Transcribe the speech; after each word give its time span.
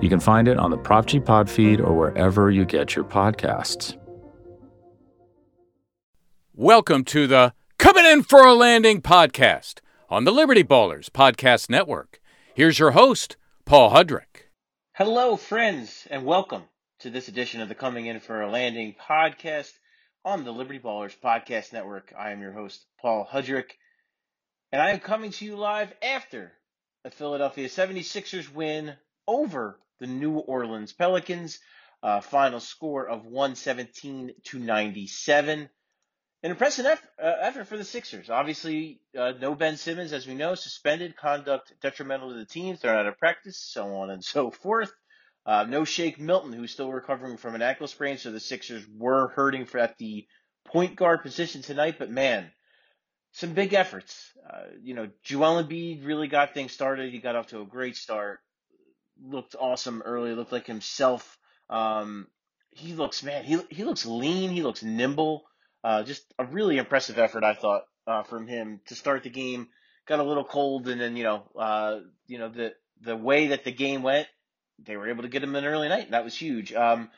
You 0.00 0.08
can 0.08 0.20
find 0.20 0.46
it 0.46 0.58
on 0.58 0.70
the 0.70 0.78
Prop 0.78 1.06
G 1.06 1.18
Pod 1.18 1.50
feed 1.50 1.80
or 1.80 1.92
wherever 1.92 2.52
you 2.52 2.64
get 2.64 2.94
your 2.94 3.04
podcasts. 3.04 3.98
Welcome 6.54 7.02
to 7.06 7.26
the 7.26 7.52
Coming 7.78 8.06
In 8.06 8.22
for 8.22 8.46
a 8.46 8.54
Landing 8.54 9.02
podcast 9.02 9.80
on 10.08 10.22
the 10.22 10.30
Liberty 10.30 10.62
Ballers 10.62 11.10
Podcast 11.10 11.68
Network. 11.68 12.20
Here's 12.54 12.78
your 12.78 12.92
host, 12.92 13.36
Paul 13.64 13.90
Hudrick. 13.90 14.52
Hello, 14.92 15.34
friends, 15.34 16.06
and 16.08 16.24
welcome 16.24 16.62
to 17.00 17.10
this 17.10 17.26
edition 17.26 17.60
of 17.60 17.68
the 17.68 17.74
Coming 17.74 18.06
In 18.06 18.20
for 18.20 18.40
a 18.40 18.48
Landing 18.48 18.94
podcast 19.04 19.72
on 20.24 20.44
the 20.44 20.52
Liberty 20.52 20.78
Ballers 20.78 21.16
Podcast 21.18 21.72
Network. 21.72 22.12
I 22.16 22.30
am 22.30 22.40
your 22.40 22.52
host, 22.52 22.86
Paul 23.02 23.28
Hudrick, 23.28 23.70
and 24.70 24.80
I 24.80 24.90
am 24.90 25.00
coming 25.00 25.32
to 25.32 25.44
you 25.44 25.56
live 25.56 25.92
after 26.00 26.52
a 27.04 27.10
Philadelphia 27.10 27.66
76ers 27.68 28.54
win 28.54 28.94
over 29.26 29.80
the 29.98 30.06
New 30.06 30.38
Orleans 30.38 30.92
Pelicans. 30.92 31.58
Uh, 32.00 32.20
final 32.20 32.60
score 32.60 33.08
of 33.08 33.26
117 33.26 34.30
to 34.44 34.58
97. 34.60 35.68
An 36.44 36.50
impressive 36.52 36.86
effort, 36.86 37.10
uh, 37.20 37.34
effort 37.40 37.66
for 37.66 37.76
the 37.76 37.84
Sixers. 37.84 38.30
Obviously, 38.30 39.00
uh, 39.18 39.32
no 39.40 39.56
Ben 39.56 39.76
Simmons, 39.76 40.12
as 40.12 40.24
we 40.24 40.34
know, 40.34 40.54
suspended, 40.54 41.16
conduct 41.16 41.74
detrimental 41.80 42.30
to 42.30 42.36
the 42.36 42.44
team, 42.44 42.76
thrown 42.76 42.96
out 42.96 43.06
of 43.06 43.18
practice, 43.18 43.58
so 43.58 43.96
on 43.96 44.10
and 44.10 44.24
so 44.24 44.52
forth. 44.52 44.92
Uh, 45.44 45.64
no 45.64 45.84
Shake 45.84 46.20
Milton, 46.20 46.52
who's 46.52 46.70
still 46.70 46.92
recovering 46.92 47.36
from 47.36 47.56
an 47.56 47.62
ankle 47.62 47.88
sprain, 47.88 48.18
so 48.18 48.30
the 48.30 48.38
Sixers 48.38 48.86
were 48.96 49.28
hurting 49.28 49.66
for 49.66 49.78
at 49.78 49.98
the 49.98 50.26
point 50.66 50.94
guard 50.94 51.22
position 51.22 51.62
tonight. 51.62 51.96
But 51.98 52.10
man, 52.10 52.52
some 53.32 53.54
big 53.54 53.74
efforts. 53.74 54.32
Uh, 54.48 54.66
you 54.80 54.94
know, 54.94 55.08
Joel 55.24 55.64
Embiid 55.64 56.06
really 56.06 56.28
got 56.28 56.54
things 56.54 56.70
started. 56.70 57.12
He 57.12 57.18
got 57.18 57.34
off 57.34 57.48
to 57.48 57.60
a 57.60 57.66
great 57.66 57.96
start 57.96 58.38
looked 59.22 59.56
awesome 59.58 60.02
early. 60.04 60.34
Looked 60.34 60.52
like 60.52 60.66
himself. 60.66 61.38
Um, 61.70 62.26
he 62.70 62.94
looks 62.94 63.22
man. 63.22 63.44
He 63.44 63.58
he 63.70 63.84
looks 63.84 64.06
lean. 64.06 64.50
He 64.50 64.62
looks 64.62 64.82
nimble. 64.82 65.44
Uh, 65.82 66.02
just 66.02 66.24
a 66.38 66.44
really 66.44 66.78
impressive 66.78 67.18
effort, 67.18 67.44
I 67.44 67.54
thought, 67.54 67.82
uh, 68.06 68.22
from 68.24 68.46
him 68.46 68.80
to 68.86 68.94
start 68.94 69.22
the 69.22 69.30
game. 69.30 69.68
Got 70.06 70.20
a 70.20 70.24
little 70.24 70.44
cold, 70.44 70.88
and 70.88 71.00
then 71.00 71.16
you 71.16 71.24
know, 71.24 71.44
uh, 71.56 72.00
you 72.26 72.38
know 72.38 72.48
the 72.48 72.74
the 73.00 73.16
way 73.16 73.48
that 73.48 73.64
the 73.64 73.72
game 73.72 74.02
went, 74.02 74.28
they 74.78 74.96
were 74.96 75.08
able 75.08 75.22
to 75.22 75.28
get 75.28 75.42
him 75.42 75.54
an 75.54 75.64
early 75.64 75.88
night. 75.88 76.04
And 76.04 76.14
that 76.14 76.24
was 76.24 76.34
huge. 76.34 76.72
Um, 76.72 77.10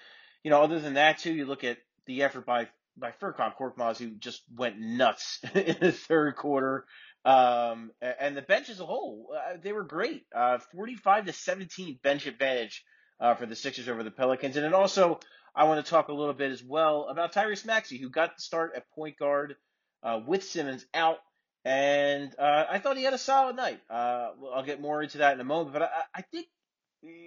you 0.43 0.51
know, 0.51 0.63
other 0.63 0.81
than 0.81 0.95
that 0.95 1.19
too, 1.19 1.33
you 1.33 1.47
look 1.47 1.65
at 1.65 1.79
the 2.07 2.23
effort 2.23 2.47
by 2.47 2.69
by 2.97 3.13
Furkan 3.13 3.55
Korkmaz, 3.57 3.99
who 3.99 4.11
just 4.11 4.43
went 4.55 4.79
nuts 4.79 5.41
in 5.55 5.77
the 5.81 5.93
third 5.93 6.37
quarter. 6.37 6.87
Um, 7.25 7.91
and 8.01 8.37
the 8.37 8.43
bench 8.43 8.71
as 8.71 8.81
a 8.81 8.87
whole, 8.87 9.35
uh, 9.37 9.57
they 9.63 9.73
were 9.73 9.85
great. 9.85 10.25
Uh, 10.35 10.59
45 10.75 11.27
to 11.27 11.33
17 11.33 11.99
bench 12.03 12.27
advantage 12.27 12.85
uh, 13.21 13.35
for 13.35 13.47
the 13.47 13.57
Sixers 13.57 13.89
over 13.89 14.03
the 14.03 14.11
Pelicans. 14.11 14.57
And 14.57 14.65
then 14.65 14.75
also, 14.75 15.21
I 15.55 15.65
want 15.65 15.85
to 15.85 15.91
talk 15.91 16.09
a 16.09 16.15
little 16.15 16.35
bit 16.35 16.51
as 16.51 16.63
well 16.63 17.09
about 17.11 17.33
Tyrese 17.33 17.67
Maxey, 17.67 17.99
who 17.99 18.09
got 18.09 18.37
the 18.37 18.43
start 18.43 18.73
at 18.75 18.91
point 18.91 19.19
guard 19.19 19.57
uh, 20.03 20.21
with 20.27 20.45
Simmons 20.45 20.87
out. 20.95 21.19
And 21.65 22.35
uh, 22.39 22.65
I 22.71 22.79
thought 22.79 22.97
he 22.97 23.05
had 23.05 23.13
a 23.13 23.19
solid 23.19 23.57
night. 23.57 23.81
Uh, 23.91 24.31
I'll 24.55 24.65
get 24.65 24.81
more 24.81 25.03
into 25.03 25.19
that 25.19 25.35
in 25.35 25.41
a 25.41 25.45
moment. 25.45 25.75
But 25.75 25.83
I, 25.83 25.89
I 26.15 26.23
think 26.23 26.47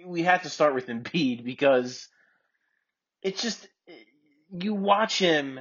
we 0.04 0.22
have 0.22 0.42
to 0.42 0.50
start 0.50 0.74
with 0.74 0.88
Embiid 0.88 1.44
because 1.44 2.08
it's 3.22 3.40
just, 3.40 3.68
you 4.50 4.74
watch 4.74 5.20
him 5.20 5.60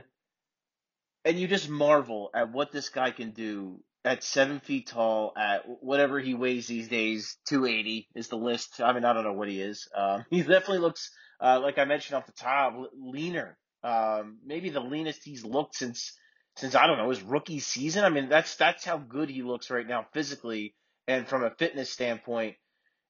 and 1.24 1.40
you 1.40 1.48
just 1.48 1.70
marvel 1.70 2.32
at 2.34 2.52
what 2.52 2.72
this 2.72 2.90
guy 2.90 3.12
can 3.12 3.32
do 3.32 3.80
at 4.06 4.24
seven 4.24 4.60
feet 4.60 4.88
tall, 4.88 5.34
at 5.38 5.64
whatever 5.82 6.20
he 6.20 6.34
weighs 6.34 6.68
these 6.68 6.90
days, 6.90 7.38
280 7.48 8.10
is 8.16 8.28
the 8.28 8.36
list. 8.36 8.82
I 8.82 8.94
mean, 8.94 9.06
I 9.06 9.14
don't 9.14 9.24
know 9.24 9.34
what 9.34 9.48
he 9.48 9.62
is. 9.62 9.88
Um, 9.96 10.26
he 10.30 10.42
definitely 10.42 10.80
looks, 10.80 11.12
uh, 11.40 11.60
like 11.62 11.78
I 11.78 11.86
mentioned 11.86 12.18
off 12.18 12.26
the 12.26 12.34
top, 12.34 12.76
leaner. 12.98 13.58
Um, 13.84 14.40
maybe 14.46 14.70
the 14.70 14.80
leanest 14.80 15.24
he's 15.24 15.44
looked 15.44 15.76
since, 15.76 16.14
since 16.56 16.76
I 16.76 16.88
don't 16.88 16.98
know 16.98 17.10
his 17.10 17.22
rookie 17.22 17.60
season. 17.60 18.04
I 18.04 18.10
mean, 18.10 18.30
that's 18.30 18.56
that's 18.56 18.86
how 18.86 18.98
good 18.98 19.30
he 19.30 19.42
looks 19.42 19.70
right 19.70 19.88
now 19.88 20.06
physically 20.14 20.76
and 21.08 21.28
from 21.28 21.44
a 21.44 21.52
fitness 21.52 21.90
standpoint. 21.90 22.56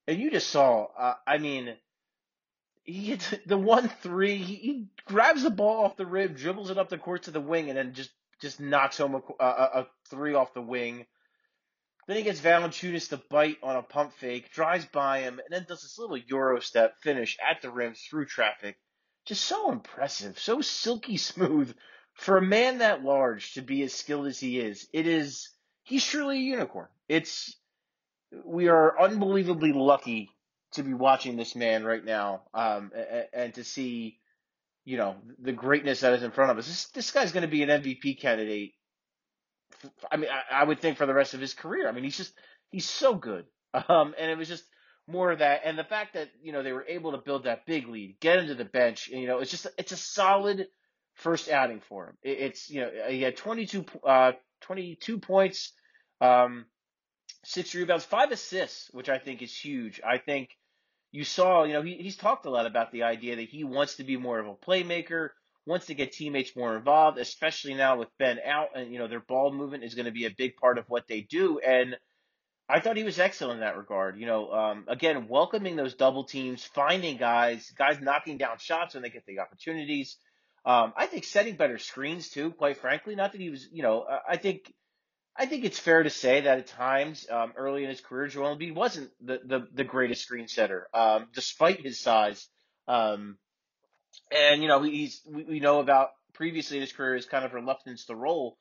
And 0.07 0.19
you 0.19 0.31
just 0.31 0.49
saw, 0.49 0.87
uh, 0.97 1.13
I 1.25 1.37
mean, 1.37 1.75
he 2.83 3.05
hits 3.05 3.33
the 3.45 3.57
one 3.57 3.89
three. 4.01 4.37
He, 4.37 4.55
he 4.55 4.87
grabs 5.05 5.43
the 5.43 5.49
ball 5.49 5.85
off 5.85 5.97
the 5.97 6.05
rim, 6.05 6.33
dribbles 6.33 6.69
it 6.69 6.77
up 6.77 6.89
the 6.89 6.97
court 6.97 7.23
to 7.23 7.31
the 7.31 7.41
wing, 7.41 7.69
and 7.69 7.77
then 7.77 7.93
just 7.93 8.11
just 8.43 8.59
knocks 8.59 8.97
home 8.97 9.15
a, 9.15 9.43
a, 9.43 9.47
a 9.47 9.87
three 10.09 10.35
off 10.35 10.53
the 10.53 10.61
wing. 10.61 11.05
Then 12.07 12.17
he 12.17 12.23
gets 12.23 12.41
Valanciunas 12.41 13.09
to 13.09 13.21
bite 13.29 13.57
on 13.63 13.77
a 13.77 13.81
pump 13.81 14.11
fake, 14.11 14.51
drives 14.51 14.85
by 14.85 15.21
him, 15.21 15.39
and 15.39 15.47
then 15.49 15.65
does 15.65 15.81
this 15.81 15.97
little 15.97 16.17
Euro 16.17 16.59
step 16.59 16.99
finish 17.01 17.37
at 17.39 17.61
the 17.61 17.71
rim 17.71 17.93
through 17.93 18.25
traffic. 18.25 18.77
Just 19.25 19.45
so 19.45 19.71
impressive, 19.71 20.37
so 20.37 20.59
silky 20.59 21.15
smooth 21.31 21.73
for 22.15 22.37
a 22.37 22.41
man 22.41 22.79
that 22.79 23.01
large 23.01 23.53
to 23.53 23.61
be 23.61 23.81
as 23.81 23.93
skilled 23.93 24.27
as 24.27 24.41
he 24.41 24.59
is. 24.59 24.89
It 24.91 25.07
is 25.07 25.49
he's 25.83 26.05
truly 26.05 26.37
a 26.37 26.41
unicorn. 26.41 26.89
It's 27.07 27.55
we 28.43 28.67
are 28.67 28.99
unbelievably 28.99 29.71
lucky 29.71 30.29
to 30.73 30.83
be 30.83 30.93
watching 30.93 31.37
this 31.37 31.55
man 31.55 31.85
right 31.85 32.03
now, 32.03 32.41
um, 32.53 32.91
and, 32.93 33.27
and 33.33 33.53
to 33.53 33.63
see 33.63 34.19
you 34.85 34.97
know, 34.97 35.15
the 35.39 35.51
greatness 35.51 36.01
that 36.01 36.13
is 36.13 36.23
in 36.23 36.31
front 36.31 36.51
of 36.51 36.57
us. 36.57 36.67
This, 36.67 36.87
this 36.87 37.11
guy's 37.11 37.31
going 37.31 37.43
to 37.43 37.47
be 37.47 37.63
an 37.63 37.69
MVP 37.69 38.19
candidate. 38.19 38.73
I 40.11 40.17
mean, 40.17 40.29
I, 40.29 40.61
I, 40.61 40.63
would 40.63 40.79
think 40.79 40.97
for 40.97 41.05
the 41.05 41.13
rest 41.13 41.33
of 41.33 41.41
his 41.41 41.53
career. 41.53 41.87
I 41.87 41.91
mean, 41.91 42.03
he's 42.03 42.17
just, 42.17 42.33
he's 42.71 42.89
so 42.89 43.15
good. 43.15 43.45
Um, 43.89 44.13
and 44.19 44.29
it 44.29 44.37
was 44.37 44.47
just 44.47 44.65
more 45.07 45.31
of 45.31 45.39
that. 45.39 45.61
And 45.65 45.79
the 45.79 45.83
fact 45.83 46.13
that, 46.13 46.29
you 46.43 46.51
know, 46.51 46.61
they 46.61 46.73
were 46.73 46.85
able 46.87 47.13
to 47.13 47.17
build 47.17 47.45
that 47.45 47.65
big 47.65 47.87
lead, 47.87 48.17
get 48.19 48.37
him 48.37 48.45
to 48.49 48.53
the 48.53 48.65
bench, 48.65 49.09
and, 49.11 49.19
you 49.19 49.27
know, 49.27 49.39
it's 49.39 49.49
just, 49.49 49.65
it's 49.79 49.91
a 49.91 49.97
solid 49.97 50.67
first 51.15 51.49
outing 51.49 51.81
for 51.89 52.09
him. 52.09 52.17
It, 52.21 52.37
it's, 52.37 52.69
you 52.69 52.81
know, 52.81 52.91
he 53.09 53.23
had 53.23 53.35
22, 53.35 53.85
uh, 54.05 54.33
22 54.61 55.17
points, 55.17 55.73
um, 56.21 56.65
six 57.43 57.73
rebounds, 57.73 58.05
five 58.05 58.31
assists, 58.31 58.89
which 58.91 59.09
I 59.09 59.17
think 59.17 59.41
is 59.41 59.55
huge. 59.55 59.99
I 60.05 60.19
think, 60.19 60.49
you 61.13 61.23
saw, 61.23 61.63
you 61.63 61.73
know, 61.73 61.83
he, 61.83 61.93
he's 61.93 62.17
talked 62.17 62.47
a 62.47 62.49
lot 62.49 62.65
about 62.65 62.91
the 62.91 63.03
idea 63.03 63.35
that 63.35 63.47
he 63.47 63.63
wants 63.63 63.95
to 63.97 64.03
be 64.03 64.17
more 64.17 64.39
of 64.39 64.47
a 64.47 64.55
playmaker, 64.55 65.29
wants 65.65 65.85
to 65.85 65.93
get 65.93 66.11
teammates 66.11 66.55
more 66.55 66.75
involved, 66.75 67.19
especially 67.19 67.75
now 67.75 67.97
with 67.97 68.09
Ben 68.17 68.39
out, 68.43 68.69
and 68.75 68.91
you 68.91 68.97
know 68.97 69.07
their 69.07 69.19
ball 69.19 69.53
movement 69.53 69.83
is 69.83 69.93
going 69.93 70.07
to 70.07 70.11
be 70.11 70.25
a 70.25 70.31
big 70.35 70.57
part 70.57 70.79
of 70.79 70.85
what 70.89 71.07
they 71.07 71.21
do. 71.21 71.59
And 71.59 71.95
I 72.67 72.79
thought 72.79 72.97
he 72.97 73.03
was 73.03 73.19
excellent 73.19 73.57
in 73.57 73.59
that 73.59 73.77
regard. 73.77 74.19
You 74.19 74.25
know, 74.25 74.51
um, 74.51 74.85
again, 74.87 75.27
welcoming 75.27 75.75
those 75.75 75.93
double 75.93 76.23
teams, 76.23 76.65
finding 76.65 77.17
guys, 77.17 77.71
guys 77.77 78.01
knocking 78.01 78.39
down 78.39 78.57
shots 78.57 78.95
when 78.95 79.03
they 79.03 79.09
get 79.09 79.25
the 79.27 79.39
opportunities. 79.39 80.17
Um, 80.65 80.93
I 80.97 81.05
think 81.05 81.25
setting 81.25 81.57
better 81.57 81.77
screens 81.77 82.29
too. 82.29 82.51
Quite 82.51 82.77
frankly, 82.77 83.13
not 83.15 83.33
that 83.33 83.41
he 83.41 83.51
was, 83.51 83.67
you 83.71 83.83
know, 83.83 84.07
I 84.27 84.37
think 84.37 84.73
I 85.35 85.47
think 85.47 85.65
it's 85.65 85.79
fair 85.79 86.03
to 86.03 86.09
say 86.09 86.41
that 86.41 86.59
at 86.59 86.67
times 86.67 87.27
um, 87.29 87.53
early 87.55 87.83
in 87.83 87.89
his 87.89 88.01
career, 88.01 88.27
Joel 88.27 88.55
Embiid 88.55 88.75
wasn't 88.75 89.09
the, 89.19 89.39
the, 89.43 89.67
the 89.73 89.83
greatest 89.83 90.21
screen 90.21 90.47
setter, 90.47 90.87
um, 90.93 91.27
despite 91.33 91.81
his 91.81 91.99
size. 91.99 92.47
Um, 92.87 93.37
and 94.31 94.61
you 94.61 94.67
know 94.67 94.81
he's 94.83 95.21
we, 95.25 95.43
we 95.43 95.59
know 95.59 95.79
about 95.79 96.09
previously 96.33 96.77
in 96.77 96.81
his 96.81 96.91
career 96.91 97.15
his 97.15 97.25
kind 97.25 97.45
of 97.45 97.53
reluctance 97.53 98.05
to 98.05 98.15
roll. 98.15 98.57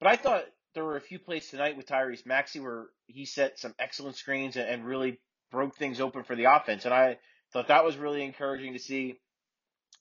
But 0.00 0.08
I 0.08 0.16
thought 0.16 0.44
there 0.74 0.84
were 0.84 0.96
a 0.96 1.00
few 1.00 1.18
plays 1.18 1.48
tonight 1.48 1.76
with 1.76 1.86
Tyrese 1.86 2.26
Maxey 2.26 2.60
where 2.60 2.86
he 3.06 3.24
set 3.26 3.58
some 3.58 3.74
excellent 3.78 4.16
screens 4.16 4.56
and, 4.56 4.68
and 4.68 4.84
really 4.84 5.20
broke 5.50 5.76
things 5.76 6.00
open 6.00 6.24
for 6.24 6.36
the 6.36 6.44
offense, 6.44 6.84
and 6.84 6.94
I 6.94 7.18
thought 7.52 7.68
that 7.68 7.84
was 7.84 7.96
really 7.96 8.24
encouraging 8.24 8.72
to 8.72 8.78
see. 8.78 9.20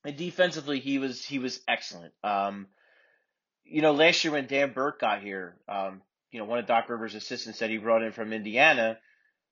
And 0.05 0.17
defensively, 0.17 0.79
he 0.79 0.99
was 0.99 1.23
he 1.23 1.39
was 1.39 1.61
excellent. 1.67 2.13
Um, 2.23 2.67
you 3.63 3.81
know, 3.81 3.93
last 3.93 4.23
year 4.23 4.33
when 4.33 4.47
Dan 4.47 4.73
Burke 4.73 4.99
got 4.99 5.21
here, 5.21 5.55
um, 5.69 6.01
you 6.33 6.39
know, 6.39 6.45
one 6.45 6.57
of 6.57 6.65
Doc 6.65 6.89
Rivers' 6.89 7.13
assistants 7.15 7.59
that 7.59 7.69
he 7.69 7.77
brought 7.77 8.01
in 8.01 8.11
from 8.11 8.33
Indiana, 8.33 8.97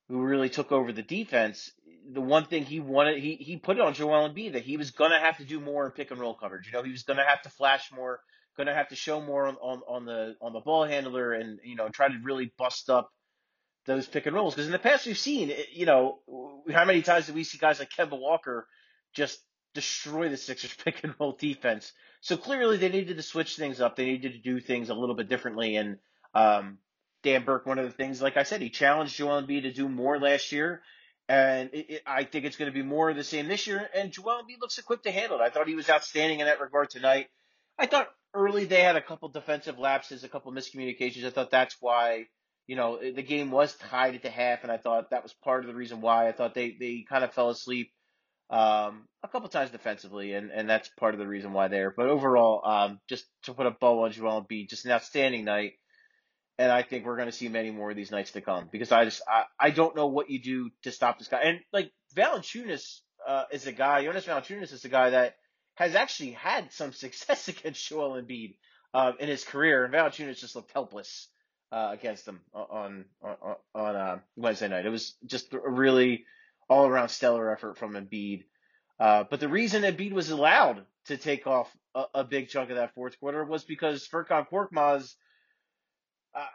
who 0.09 0.21
really 0.21 0.49
took 0.49 0.71
over 0.71 0.91
the 0.91 1.03
defense. 1.03 1.71
The 2.11 2.21
one 2.21 2.45
thing 2.45 2.65
he 2.65 2.79
wanted, 2.79 3.19
he 3.19 3.35
he 3.35 3.57
put 3.57 3.77
it 3.77 3.83
on 3.83 3.93
Joel 3.93 4.27
Embiid 4.27 4.53
that 4.53 4.63
he 4.63 4.77
was 4.77 4.91
to 4.91 5.09
have 5.09 5.37
to 5.37 5.45
do 5.45 5.59
more 5.59 5.85
in 5.85 5.91
pick 5.91 6.09
and 6.09 6.19
roll 6.19 6.33
coverage. 6.33 6.65
You 6.65 6.73
know, 6.73 6.83
he 6.83 6.91
was 6.91 7.03
to 7.03 7.15
have 7.15 7.43
to 7.43 7.49
flash 7.49 7.91
more, 7.93 8.19
to 8.57 8.73
have 8.73 8.89
to 8.89 8.95
show 8.95 9.21
more 9.21 9.47
on, 9.47 9.55
on, 9.57 9.81
on 9.87 10.05
the 10.05 10.35
on 10.41 10.53
the 10.53 10.59
ball 10.59 10.85
handler, 10.85 11.33
and 11.33 11.59
you 11.63 11.75
know, 11.75 11.89
try 11.89 12.07
to 12.07 12.17
really 12.23 12.51
bust 12.57 12.89
up 12.89 13.11
those 13.85 14.07
pick 14.07 14.25
and 14.25 14.35
rolls. 14.35 14.55
Because 14.55 14.65
in 14.65 14.71
the 14.71 14.79
past 14.79 15.05
we've 15.05 15.17
seen, 15.17 15.53
you 15.71 15.85
know, 15.85 16.19
how 16.73 16.85
many 16.85 17.03
times 17.03 17.27
do 17.27 17.33
we 17.33 17.43
see 17.43 17.59
guys 17.59 17.79
like 17.79 17.91
Kemba 17.91 18.19
Walker 18.19 18.67
just 19.13 19.39
destroy 19.75 20.29
the 20.29 20.37
Sixers 20.37 20.73
pick 20.83 21.03
and 21.03 21.13
roll 21.19 21.33
defense. 21.33 21.93
So 22.21 22.37
clearly 22.37 22.77
they 22.77 22.89
needed 22.89 23.17
to 23.17 23.23
switch 23.23 23.55
things 23.55 23.81
up. 23.81 23.95
They 23.95 24.05
needed 24.05 24.33
to 24.33 24.39
do 24.39 24.59
things 24.59 24.89
a 24.89 24.95
little 24.95 25.15
bit 25.15 25.29
differently. 25.29 25.75
And 25.75 25.97
um, 26.33 26.77
Dan 27.23 27.43
Burke, 27.43 27.65
one 27.65 27.79
of 27.79 27.85
the 27.85 27.91
things, 27.91 28.21
like 28.21 28.37
I 28.37 28.43
said, 28.43 28.61
he 28.61 28.69
challenged 28.69 29.15
Joel 29.15 29.41
Embiid 29.41 29.63
to 29.63 29.73
do 29.73 29.87
more 29.87 30.19
last 30.19 30.51
year. 30.51 30.81
And 31.29 31.69
it, 31.73 31.89
it, 31.89 32.01
I 32.05 32.23
think 32.23 32.45
it's 32.45 32.57
going 32.57 32.71
to 32.71 32.77
be 32.77 32.83
more 32.83 33.09
of 33.09 33.15
the 33.15 33.23
same 33.23 33.47
this 33.47 33.67
year. 33.67 33.87
And 33.95 34.11
Joel 34.11 34.41
Embiid 34.41 34.59
looks 34.59 34.77
equipped 34.77 35.03
to 35.03 35.11
handle 35.11 35.39
it. 35.39 35.43
I 35.43 35.49
thought 35.49 35.67
he 35.67 35.75
was 35.75 35.89
outstanding 35.89 36.39
in 36.39 36.47
that 36.47 36.59
regard 36.59 36.89
tonight. 36.89 37.27
I 37.77 37.85
thought 37.85 38.09
early 38.33 38.65
they 38.65 38.81
had 38.81 38.95
a 38.95 39.01
couple 39.01 39.29
defensive 39.29 39.79
lapses, 39.79 40.23
a 40.23 40.29
couple 40.29 40.51
miscommunications. 40.51 41.25
I 41.25 41.29
thought 41.29 41.51
that's 41.51 41.77
why, 41.79 42.25
you 42.67 42.75
know, 42.75 42.99
the 42.99 43.23
game 43.23 43.51
was 43.51 43.75
tied 43.75 44.15
at 44.15 44.23
the 44.23 44.29
half, 44.29 44.63
and 44.63 44.71
I 44.71 44.77
thought 44.77 45.11
that 45.11 45.23
was 45.23 45.33
part 45.33 45.63
of 45.63 45.67
the 45.67 45.75
reason 45.75 46.01
why. 46.01 46.27
I 46.27 46.31
thought 46.31 46.53
they, 46.53 46.75
they 46.79 47.05
kind 47.07 47.23
of 47.23 47.33
fell 47.33 47.49
asleep 47.49 47.91
um, 48.49 49.07
a 49.23 49.27
couple 49.29 49.47
times 49.47 49.71
defensively, 49.71 50.33
and, 50.33 50.51
and 50.51 50.69
that's 50.69 50.89
part 50.89 51.13
of 51.13 51.19
the 51.19 51.27
reason 51.27 51.53
why 51.53 51.69
there. 51.69 51.93
But 51.95 52.07
overall, 52.07 52.61
um, 52.65 52.99
just 53.07 53.25
to 53.43 53.53
put 53.53 53.67
a 53.67 53.71
bow 53.71 54.03
on 54.03 54.11
Joel 54.11 54.45
Embiid, 54.45 54.69
just 54.69 54.85
an 54.85 54.91
outstanding 54.91 55.45
night. 55.45 55.73
And 56.61 56.71
I 56.71 56.83
think 56.83 57.05
we're 57.05 57.15
going 57.15 57.27
to 57.27 57.35
see 57.35 57.47
many 57.47 57.71
more 57.71 57.89
of 57.89 57.95
these 57.95 58.11
nights 58.11 58.31
to 58.33 58.41
come 58.41 58.69
because 58.71 58.91
I 58.91 59.03
just 59.05 59.23
I, 59.27 59.45
I 59.59 59.71
don't 59.71 59.95
know 59.95 60.05
what 60.05 60.29
you 60.29 60.39
do 60.39 60.69
to 60.83 60.91
stop 60.91 61.17
this 61.17 61.27
guy. 61.27 61.41
And 61.41 61.59
like 61.73 61.91
Valanciunas 62.15 62.99
uh, 63.27 63.45
is 63.51 63.65
a 63.65 63.71
guy, 63.71 64.03
Jonas 64.03 64.25
Valanciunas 64.25 64.71
is 64.71 64.85
a 64.85 64.89
guy 64.89 65.09
that 65.09 65.37
has 65.73 65.95
actually 65.95 66.31
had 66.31 66.71
some 66.71 66.93
success 67.05 67.47
against 67.47 67.87
Joel 67.87 68.21
Embiid 68.21 68.57
uh, 68.93 69.13
in 69.19 69.27
his 69.27 69.43
career, 69.43 69.85
and 69.85 69.91
Valanciunas 69.91 70.39
just 70.39 70.55
looked 70.55 70.71
helpless 70.71 71.29
uh, 71.71 71.89
against 71.93 72.27
him 72.27 72.41
on 72.53 73.05
on 73.23 73.55
on 73.73 73.95
uh, 73.95 74.19
Wednesday 74.35 74.67
night. 74.67 74.85
It 74.85 74.89
was 74.89 75.15
just 75.25 75.51
a 75.53 75.59
really 75.59 76.25
all 76.69 76.85
around 76.85 77.09
stellar 77.09 77.51
effort 77.51 77.79
from 77.79 77.93
Embiid. 77.93 78.43
Uh, 78.99 79.23
but 79.27 79.39
the 79.39 79.49
reason 79.49 79.81
Embiid 79.81 80.11
was 80.11 80.29
allowed 80.29 80.85
to 81.05 81.17
take 81.17 81.47
off 81.47 81.75
a, 81.95 82.03
a, 82.13 82.23
big 82.23 82.49
chunk 82.49 82.69
of 82.69 82.75
that 82.75 82.93
fourth 82.93 83.19
quarter 83.19 83.43
was 83.43 83.63
because 83.63 84.07
Furkan 84.07 84.47
Korkmaz, 84.47 85.15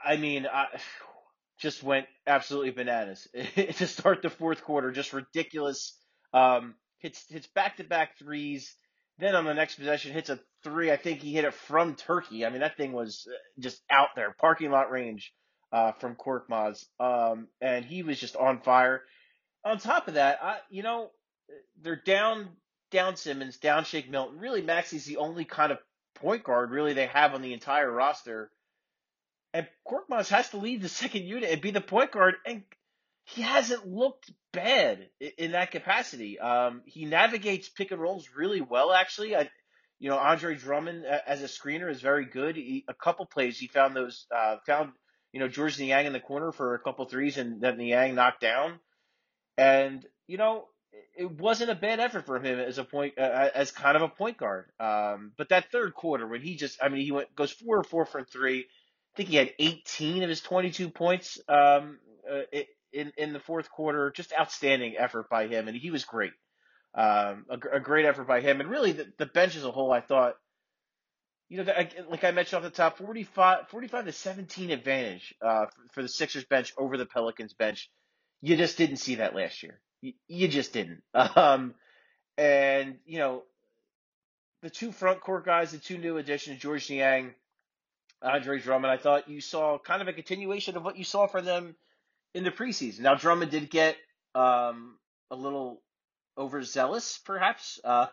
I 0.04 0.16
mean, 0.16 0.46
I, 0.46 0.66
just 1.58 1.82
went 1.82 2.06
absolutely 2.26 2.70
bananas 2.70 3.26
to 3.56 3.86
start 3.86 4.22
the 4.22 4.30
fourth 4.30 4.62
quarter. 4.62 4.92
Just 4.92 5.12
ridiculous. 5.12 5.96
Um, 6.34 6.74
hits 6.98 7.24
hits 7.28 7.46
back 7.48 7.78
to 7.78 7.84
back 7.84 8.18
threes. 8.18 8.74
Then 9.18 9.34
on 9.34 9.46
the 9.46 9.54
next 9.54 9.76
possession, 9.76 10.12
hits 10.12 10.28
a 10.28 10.38
three. 10.62 10.90
I 10.90 10.96
think 10.96 11.20
he 11.20 11.32
hit 11.32 11.46
it 11.46 11.54
from 11.54 11.94
Turkey. 11.94 12.44
I 12.44 12.50
mean, 12.50 12.60
that 12.60 12.76
thing 12.76 12.92
was 12.92 13.26
uh, 13.30 13.36
just 13.58 13.80
out 13.90 14.08
there, 14.14 14.34
parking 14.38 14.70
lot 14.70 14.90
range 14.90 15.32
uh, 15.72 15.92
from 15.92 16.16
Korkmaz. 16.16 16.84
Um, 17.00 17.48
and 17.60 17.84
he 17.84 18.02
was 18.02 18.20
just 18.20 18.36
on 18.36 18.60
fire. 18.60 19.02
On 19.64 19.78
top 19.78 20.08
of 20.08 20.14
that, 20.14 20.38
I, 20.42 20.58
you 20.68 20.82
know, 20.82 21.10
they're 21.80 21.96
down 22.04 22.50
down 22.90 23.16
Simmons, 23.16 23.56
down 23.56 23.84
Shake 23.84 24.10
Milton. 24.10 24.38
Really, 24.38 24.62
Maxey's 24.62 25.06
the 25.06 25.16
only 25.16 25.44
kind 25.44 25.72
of 25.72 25.78
point 26.14 26.44
guard 26.44 26.70
really 26.70 26.92
they 26.92 27.06
have 27.06 27.34
on 27.34 27.42
the 27.42 27.52
entire 27.52 27.90
roster. 27.90 28.50
And 29.56 29.66
Korkmaz 29.88 30.28
has 30.28 30.50
to 30.50 30.58
lead 30.58 30.82
the 30.82 30.88
second 30.90 31.22
unit 31.22 31.50
and 31.50 31.62
be 31.62 31.70
the 31.70 31.80
point 31.80 32.12
guard, 32.12 32.34
and 32.44 32.62
he 33.24 33.40
hasn't 33.40 33.88
looked 33.88 34.30
bad 34.52 35.08
in 35.38 35.52
that 35.52 35.70
capacity. 35.70 36.38
Um, 36.38 36.82
he 36.84 37.06
navigates 37.06 37.70
pick 37.70 37.90
and 37.90 37.98
rolls 37.98 38.28
really 38.36 38.60
well, 38.60 38.92
actually. 38.92 39.34
I, 39.34 39.48
you 39.98 40.10
know, 40.10 40.18
Andre 40.18 40.56
Drummond 40.56 41.06
as 41.06 41.42
a 41.42 41.46
screener 41.46 41.90
is 41.90 42.02
very 42.02 42.26
good. 42.26 42.56
He, 42.56 42.84
a 42.86 42.92
couple 42.92 43.24
plays 43.24 43.58
he 43.58 43.66
found 43.66 43.96
those 43.96 44.26
uh, 44.30 44.56
found 44.66 44.92
you 45.32 45.40
know 45.40 45.48
Georges 45.48 45.80
Niang 45.80 46.04
in 46.04 46.12
the 46.12 46.20
corner 46.20 46.52
for 46.52 46.74
a 46.74 46.78
couple 46.78 47.06
threes, 47.06 47.38
and 47.38 47.58
then 47.58 47.78
Niang 47.78 48.14
knocked 48.14 48.42
down. 48.42 48.78
And 49.56 50.04
you 50.26 50.36
know, 50.36 50.66
it 51.16 51.30
wasn't 51.30 51.70
a 51.70 51.74
bad 51.74 51.98
effort 51.98 52.26
for 52.26 52.38
him 52.38 52.58
as 52.58 52.76
a 52.76 52.84
point 52.84 53.14
uh, 53.18 53.48
as 53.54 53.70
kind 53.70 53.96
of 53.96 54.02
a 54.02 54.08
point 54.08 54.36
guard. 54.36 54.66
Um, 54.78 55.32
but 55.38 55.48
that 55.48 55.72
third 55.72 55.94
quarter 55.94 56.26
when 56.26 56.42
he 56.42 56.56
just, 56.56 56.78
I 56.82 56.90
mean, 56.90 57.00
he 57.00 57.12
went 57.12 57.34
goes 57.34 57.52
four 57.52 57.78
or 57.78 57.84
four 57.84 58.04
from 58.04 58.26
three. 58.26 58.66
I 59.16 59.18
think 59.18 59.30
he 59.30 59.36
had 59.36 59.52
18 59.58 60.22
of 60.22 60.28
his 60.28 60.42
22 60.42 60.90
points. 60.90 61.40
Um, 61.48 61.98
uh, 62.30 62.42
in 62.96 63.12
in 63.16 63.32
the 63.32 63.40
fourth 63.40 63.70
quarter. 63.70 64.10
Just 64.10 64.32
outstanding 64.32 64.96
effort 64.96 65.28
by 65.28 65.46
him, 65.46 65.68
and 65.68 65.76
he 65.76 65.90
was 65.90 66.04
great. 66.04 66.32
Um, 66.94 67.44
a, 67.50 67.76
a, 67.76 67.80
great 67.80 68.06
effort 68.06 68.26
by 68.26 68.40
him, 68.40 68.60
and 68.60 68.70
really 68.70 68.92
the, 68.92 69.12
the 69.18 69.26
bench 69.26 69.54
as 69.54 69.64
a 69.64 69.70
whole. 69.70 69.92
I 69.92 70.00
thought, 70.00 70.34
you 71.50 71.62
know, 71.62 71.72
like 72.08 72.24
I 72.24 72.30
mentioned 72.30 72.64
off 72.64 72.70
the 72.70 72.74
top, 72.74 72.96
45, 72.96 73.68
45 73.68 74.06
to 74.06 74.12
seventeen 74.12 74.70
advantage 74.70 75.34
uh, 75.42 75.66
for, 75.66 75.92
for, 75.92 76.02
the 76.02 76.08
Sixers 76.08 76.44
bench 76.44 76.72
over 76.78 76.96
the 76.96 77.06
Pelicans 77.06 77.52
bench. 77.52 77.90
You 78.40 78.56
just 78.56 78.78
didn't 78.78 78.96
see 78.96 79.16
that 79.16 79.34
last 79.34 79.62
year. 79.62 79.78
You, 80.00 80.14
you 80.26 80.48
just 80.48 80.72
didn't. 80.72 81.02
Um, 81.14 81.74
and 82.38 82.96
you 83.06 83.18
know, 83.18 83.42
the 84.62 84.68
two 84.68 84.92
front 84.92 85.20
court 85.20 85.46
guys, 85.46 85.72
the 85.72 85.78
two 85.78 85.96
new 85.98 86.18
additions, 86.18 86.60
Georges 86.60 86.90
Niang, 86.90 87.34
Andre 88.22 88.58
Drummond. 88.58 88.92
I 88.92 88.96
thought 88.96 89.28
you 89.28 89.40
saw 89.40 89.78
kind 89.78 90.02
of 90.02 90.08
a 90.08 90.12
continuation 90.12 90.76
of 90.76 90.84
what 90.84 90.96
you 90.96 91.04
saw 91.04 91.26
from 91.26 91.44
them 91.44 91.76
in 92.34 92.44
the 92.44 92.50
preseason. 92.50 93.00
Now 93.00 93.14
Drummond 93.14 93.50
did 93.50 93.70
get 93.70 93.96
um, 94.34 94.98
a 95.30 95.36
little 95.36 95.82
overzealous, 96.38 97.18
perhaps, 97.18 97.80
uh, 97.84 98.06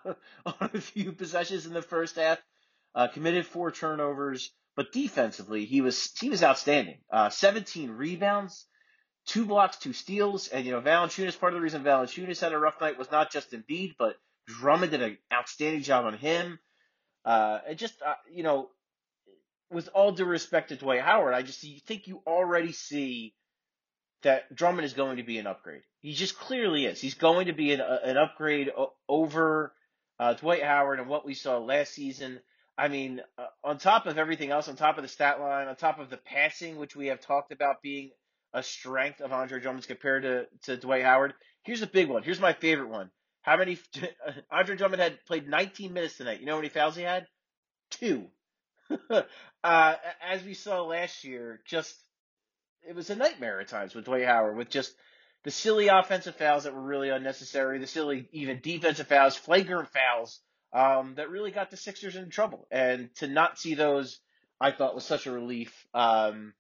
on 0.45 0.69
a 0.73 0.81
few 0.81 1.11
possessions 1.11 1.65
in 1.65 1.73
the 1.73 1.81
first 1.81 2.15
half. 2.15 2.39
Uh, 2.95 3.07
committed 3.07 3.45
four 3.45 3.71
turnovers, 3.71 4.51
but 4.75 4.91
defensively 4.91 5.65
he 5.65 5.81
was 5.81 6.11
he 6.19 6.29
was 6.29 6.44
outstanding. 6.44 7.00
Uh, 7.11 7.27
17 7.29 7.89
rebounds, 7.89 8.67
two 9.25 9.45
blocks, 9.45 9.77
two 9.77 9.94
steals, 9.94 10.47
and 10.47 10.63
you 10.63 10.71
know 10.71 10.81
Valanciunas. 10.81 11.39
Part 11.39 11.53
of 11.53 11.57
the 11.57 11.63
reason 11.63 11.83
Valanciunas 11.83 12.39
had 12.39 12.53
a 12.53 12.59
rough 12.59 12.79
night 12.79 13.00
was 13.00 13.09
not 13.09 13.31
just 13.31 13.51
Embiid, 13.51 13.95
but 13.97 14.15
Drummond 14.45 14.91
did 14.91 15.01
an 15.01 15.17
outstanding 15.33 15.81
job 15.81 16.05
on 16.05 16.13
him. 16.13 16.59
Uh, 17.25 17.59
and 17.67 17.79
just 17.79 18.00
uh, 18.05 18.13
you 18.31 18.44
know, 18.44 18.69
with 19.73 19.89
all 19.93 20.11
due 20.11 20.25
respect 20.25 20.69
to 20.69 20.75
Dwight 20.75 21.01
Howard, 21.01 21.33
I 21.33 21.41
just 21.41 21.65
think 21.85 22.07
you 22.07 22.21
already 22.25 22.71
see 22.71 23.33
that 24.23 24.53
Drummond 24.55 24.85
is 24.85 24.93
going 24.93 25.17
to 25.17 25.23
be 25.23 25.37
an 25.37 25.47
upgrade. 25.47 25.83
He 25.99 26.13
just 26.13 26.37
clearly 26.37 26.85
is. 26.85 26.99
He's 26.99 27.13
going 27.13 27.47
to 27.47 27.53
be 27.53 27.73
an, 27.73 27.81
an 27.81 28.17
upgrade 28.17 28.71
over 29.07 29.73
uh, 30.19 30.33
Dwight 30.33 30.63
Howard 30.63 30.99
and 30.99 31.09
what 31.09 31.25
we 31.25 31.33
saw 31.33 31.57
last 31.57 31.93
season. 31.93 32.39
I 32.77 32.87
mean, 32.87 33.21
uh, 33.37 33.47
on 33.63 33.77
top 33.77 34.05
of 34.05 34.17
everything 34.17 34.49
else, 34.49 34.67
on 34.67 34.75
top 34.75 34.97
of 34.97 35.03
the 35.03 35.09
stat 35.09 35.39
line, 35.39 35.67
on 35.67 35.75
top 35.75 35.99
of 35.99 36.09
the 36.09 36.17
passing, 36.17 36.77
which 36.77 36.95
we 36.95 37.07
have 37.07 37.19
talked 37.19 37.51
about 37.51 37.81
being 37.81 38.11
a 38.53 38.63
strength 38.63 39.21
of 39.21 39.31
Andre 39.31 39.59
Drummond's 39.59 39.87
compared 39.87 40.23
to, 40.23 40.45
to 40.63 40.77
Dwight 40.77 41.03
Howard, 41.03 41.33
here's 41.63 41.81
a 41.81 41.87
big 41.87 42.07
one. 42.07 42.23
Here's 42.23 42.39
my 42.39 42.53
favorite 42.53 42.89
one. 42.89 43.11
How 43.41 43.57
many? 43.57 43.77
Andre 44.51 44.75
Drummond 44.77 45.01
had 45.01 45.25
played 45.25 45.47
19 45.47 45.93
minutes 45.93 46.17
tonight. 46.17 46.39
You 46.39 46.45
know 46.45 46.53
how 46.53 46.59
many 46.59 46.69
fouls 46.69 46.95
he 46.95 47.03
had? 47.03 47.27
Two. 47.91 48.29
uh, 49.63 49.95
as 50.21 50.43
we 50.43 50.53
saw 50.53 50.83
last 50.83 51.23
year, 51.23 51.62
just 51.65 51.95
it 52.88 52.95
was 52.95 53.09
a 53.09 53.15
nightmare 53.15 53.59
at 53.59 53.67
times 53.67 53.95
with 53.95 54.05
Dwight 54.05 54.25
Howard, 54.25 54.57
with 54.57 54.69
just 54.69 54.93
the 55.43 55.51
silly 55.51 55.88
offensive 55.88 56.35
fouls 56.35 56.63
that 56.63 56.73
were 56.73 56.81
really 56.81 57.09
unnecessary, 57.09 57.79
the 57.79 57.88
silly 57.88 58.27
even 58.31 58.59
defensive 58.62 59.07
fouls, 59.07 59.35
flagrant 59.35 59.89
fouls 59.89 60.39
um, 60.73 61.15
that 61.15 61.29
really 61.29 61.51
got 61.51 61.71
the 61.71 61.77
Sixers 61.77 62.15
in 62.15 62.29
trouble. 62.29 62.67
And 62.71 63.13
to 63.15 63.27
not 63.27 63.59
see 63.59 63.75
those, 63.75 64.19
I 64.59 64.71
thought 64.71 64.95
was 64.95 65.05
such 65.05 65.27
a 65.27 65.31
relief. 65.31 65.85
Um, 65.93 66.53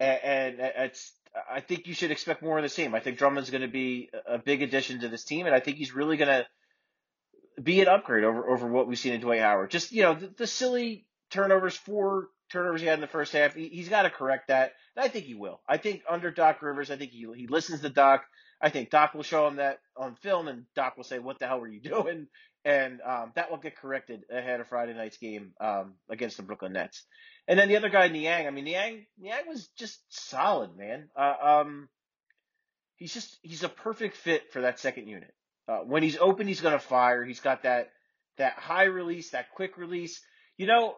and, 0.00 0.20
and 0.22 0.72
it's 0.76 1.12
I 1.50 1.60
think 1.60 1.86
you 1.86 1.94
should 1.94 2.10
expect 2.10 2.42
more 2.42 2.58
of 2.58 2.62
the 2.62 2.68
same. 2.68 2.94
I 2.94 3.00
think 3.00 3.18
Drummond's 3.18 3.50
going 3.50 3.62
to 3.62 3.68
be 3.68 4.10
a 4.26 4.38
big 4.38 4.62
addition 4.62 5.00
to 5.00 5.08
this 5.08 5.24
team, 5.24 5.46
and 5.46 5.54
I 5.54 5.60
think 5.60 5.78
he's 5.78 5.94
really 5.94 6.16
going 6.16 6.28
to 6.28 7.62
be 7.62 7.80
an 7.80 7.88
upgrade 7.88 8.24
over 8.24 8.48
over 8.48 8.66
what 8.66 8.86
we've 8.86 8.98
seen 8.98 9.14
in 9.14 9.20
Dwight 9.20 9.40
Howard. 9.40 9.70
Just 9.70 9.92
you 9.92 10.02
know 10.02 10.14
the, 10.14 10.28
the 10.28 10.46
silly 10.46 11.06
turnovers, 11.30 11.76
four 11.76 12.28
turnovers 12.50 12.80
he 12.80 12.86
had 12.86 12.94
in 12.94 13.00
the 13.00 13.06
first 13.06 13.32
half. 13.32 13.54
He, 13.54 13.78
has 13.78 13.88
got 13.88 14.02
to 14.02 14.10
correct 14.10 14.48
that. 14.48 14.72
And 14.96 15.04
I 15.04 15.08
think 15.08 15.24
he 15.24 15.34
will. 15.34 15.60
I 15.68 15.76
think 15.76 16.02
under 16.08 16.30
Doc 16.30 16.62
Rivers, 16.62 16.90
I 16.90 16.96
think 16.96 17.10
he 17.10 17.26
he 17.36 17.46
listens 17.46 17.80
to 17.80 17.88
Doc. 17.88 18.24
I 18.60 18.70
think 18.70 18.90
Doc 18.90 19.14
will 19.14 19.22
show 19.22 19.46
him 19.46 19.56
that 19.56 19.80
on 19.96 20.14
film, 20.16 20.48
and 20.48 20.64
Doc 20.74 20.96
will 20.96 21.04
say, 21.04 21.18
"What 21.18 21.38
the 21.38 21.46
hell 21.46 21.60
were 21.60 21.68
you 21.68 21.80
doing?" 21.82 22.28
And 22.64 23.00
um, 23.02 23.32
that 23.34 23.50
will 23.50 23.58
get 23.58 23.76
corrected 23.76 24.24
ahead 24.30 24.60
of 24.60 24.68
Friday 24.68 24.94
night's 24.94 25.18
game 25.18 25.52
um, 25.60 25.94
against 26.08 26.38
the 26.38 26.42
Brooklyn 26.42 26.72
Nets. 26.72 27.04
And 27.46 27.58
then 27.58 27.68
the 27.68 27.76
other 27.76 27.90
guy, 27.90 28.08
Niang. 28.08 28.46
I 28.46 28.50
mean, 28.50 28.64
Niang 28.64 29.04
Niang 29.18 29.48
was 29.48 29.68
just 29.76 30.00
solid, 30.08 30.76
man. 30.76 31.08
Uh, 31.14 31.34
um, 31.42 31.88
he's 32.96 33.12
just 33.12 33.38
he's 33.42 33.64
a 33.64 33.68
perfect 33.68 34.16
fit 34.16 34.52
for 34.52 34.62
that 34.62 34.78
second 34.78 35.08
unit. 35.08 35.34
Uh, 35.68 35.78
when 35.78 36.02
he's 36.02 36.18
open, 36.18 36.46
he's 36.46 36.60
going 36.60 36.72
to 36.72 36.78
fire. 36.78 37.24
He's 37.24 37.40
got 37.40 37.62
that 37.62 37.90
that 38.38 38.54
high 38.54 38.84
release, 38.84 39.30
that 39.30 39.50
quick 39.54 39.76
release. 39.76 40.20
You 40.56 40.66
know, 40.66 40.94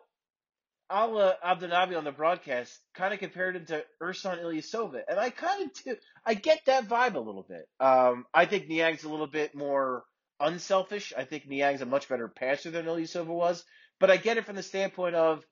Alaa 0.90 1.34
Abdelnaby 1.44 1.96
on 1.96 2.04
the 2.04 2.12
broadcast 2.12 2.78
kind 2.94 3.12
of 3.12 3.20
compared 3.20 3.56
him 3.56 3.66
to 3.66 3.84
Ersan 4.00 4.42
Ilyasova, 4.42 5.02
and 5.08 5.18
I 5.18 5.30
kind 5.30 5.64
of 5.64 5.84
do. 5.84 5.96
I 6.24 6.34
get 6.34 6.60
that 6.66 6.88
vibe 6.88 7.14
a 7.14 7.20
little 7.20 7.46
bit. 7.48 7.68
Um, 7.80 8.24
I 8.32 8.46
think 8.46 8.68
Niang's 8.68 9.04
a 9.04 9.08
little 9.08 9.26
bit 9.26 9.54
more 9.54 10.04
unselfish. 10.38 11.12
I 11.16 11.24
think 11.24 11.48
Niang's 11.48 11.82
a 11.82 11.86
much 11.86 12.08
better 12.08 12.28
passer 12.28 12.70
than 12.70 12.86
Ilyasova 12.86 13.26
was, 13.26 13.64
but 13.98 14.10
I 14.10 14.16
get 14.16 14.36
it 14.36 14.44
from 14.44 14.56
the 14.56 14.62
standpoint 14.62 15.16
of 15.16 15.44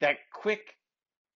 that 0.00 0.16
quick 0.32 0.76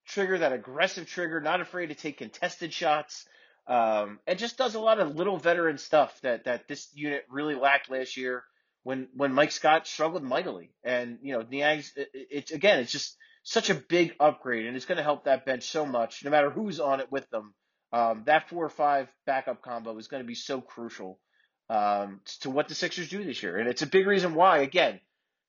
trigger, 0.07 0.39
that 0.39 0.53
aggressive 0.53 1.07
trigger, 1.07 1.41
not 1.41 1.61
afraid 1.61 1.87
to 1.87 1.95
take 1.95 2.19
contested 2.19 2.73
shots, 2.73 3.27
um, 3.67 4.21
and 4.27 4.39
just 4.39 4.59
does 4.59 4.75
a 4.75 4.81
lot 4.81 5.01
of 5.01 5.17
little 5.17 5.39
veteran 5.39 5.79
stuff 5.79 6.21
that 6.23 6.45
that 6.45 6.69
this 6.69 6.89
unit 6.95 7.25
really 7.31 7.55
lacked 7.55 7.91
last 7.91 8.17
year 8.17 8.45
when 8.83 9.09
when 9.15 9.33
Mike 9.33 9.51
Scott 9.51 9.87
struggled 9.87 10.23
mightily. 10.23 10.71
And 10.85 11.19
you 11.23 11.33
know, 11.33 11.43
Niang's 11.43 11.93
it, 11.97 12.09
it's 12.13 12.53
again, 12.53 12.81
it's 12.81 12.93
just 12.93 13.17
such 13.47 13.71
a 13.71 13.75
big 13.75 14.13
upgrade, 14.19 14.67
and 14.67 14.77
it's 14.77 14.87
going 14.87 14.97
to 14.97 15.05
help 15.05 15.25
that 15.25 15.47
bench 15.47 15.63
so 15.63 15.87
much, 15.87 16.25
no 16.25 16.33
matter 16.33 16.51
who's 16.51 16.81
on 16.81 16.99
it 16.99 17.13
with 17.13 17.31
them. 17.31 17.55
Um, 17.93 18.25
that 18.27 18.49
four 18.49 18.65
or 18.65 18.69
five 18.69 19.09
backup 19.25 19.63
combo 19.63 19.97
is 19.99 20.09
going 20.09 20.21
to 20.21 20.27
be 20.27 20.35
so 20.35 20.61
crucial 20.61 21.21
um, 21.71 22.21
to 22.41 22.51
what 22.51 22.67
the 22.67 22.75
Sixers 22.75 23.09
do 23.09 23.23
this 23.23 23.41
year, 23.45 23.57
and 23.57 23.69
it's 23.69 23.83
a 23.83 23.87
big 23.87 24.09
reason 24.09 24.35
why. 24.35 24.59
Again, 24.59 24.99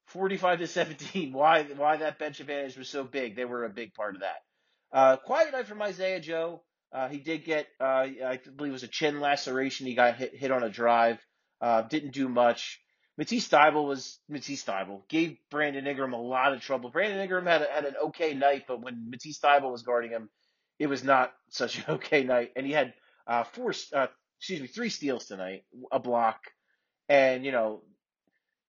45 0.10 0.60
to 0.60 0.68
17. 0.68 1.34
Why 1.34 1.64
why 1.64 1.98
that 1.98 2.20
bench 2.20 2.40
advantage 2.40 2.78
was 2.78 2.88
so 2.88 3.04
big? 3.04 3.36
They 3.36 3.46
were 3.46 3.66
a 3.66 3.70
big 3.70 3.94
part 3.94 4.16
of 4.16 4.22
that. 4.22 4.38
Uh, 4.94 5.18
quiet 5.18 5.52
night 5.52 5.68
from 5.68 5.82
Isaiah 5.82 6.22
Joe. 6.22 6.62
Uh, 6.94 7.10
he 7.10 7.18
did 7.18 7.44
get, 7.44 7.68
uh, 7.82 7.84
I 7.84 8.40
believe 8.56 8.70
it 8.70 8.74
was 8.74 8.84
a 8.84 8.88
chin 8.88 9.20
laceration. 9.20 9.88
He 9.88 9.96
got 9.96 10.16
hit, 10.16 10.34
hit 10.34 10.52
on 10.52 10.64
a 10.64 10.70
drive. 10.70 11.20
Uh, 11.60 11.82
didn't 11.82 12.14
do 12.14 12.30
much. 12.30 12.80
Matisse 13.18 13.48
Thybulle 13.48 13.88
was 13.88 14.20
Matisse 14.30 14.64
Thybulle. 14.64 15.08
Gave 15.08 15.38
Brandon 15.50 15.88
Ingram 15.88 16.14
a 16.14 16.22
lot 16.22 16.54
of 16.54 16.62
trouble. 16.62 16.90
Brandon 16.90 17.20
Ingram 17.20 17.46
had, 17.46 17.62
a, 17.64 17.66
had 17.66 17.86
an 17.86 17.96
okay 18.06 18.34
night, 18.34 18.66
but 18.68 18.82
when 18.82 19.10
Matisse 19.10 19.40
Thybulle 19.40 19.72
was 19.72 19.84
guarding 19.84 20.12
him, 20.12 20.30
it 20.80 20.88
was 20.88 21.04
not 21.04 21.34
such 21.50 21.80
an 21.80 21.86
okay 21.96 22.24
night. 22.24 22.52
And 22.56 22.66
he 22.66 22.74
had 22.74 22.94
uh, 23.26 23.44
four, 23.44 23.74
uh, 23.94 24.08
excuse 24.40 24.62
me, 24.62 24.68
three 24.68 24.90
steals 24.90 25.26
tonight, 25.26 25.64
a 25.92 26.00
block. 26.00 26.40
And, 27.10 27.46
you 27.46 27.52
know, 27.52 27.82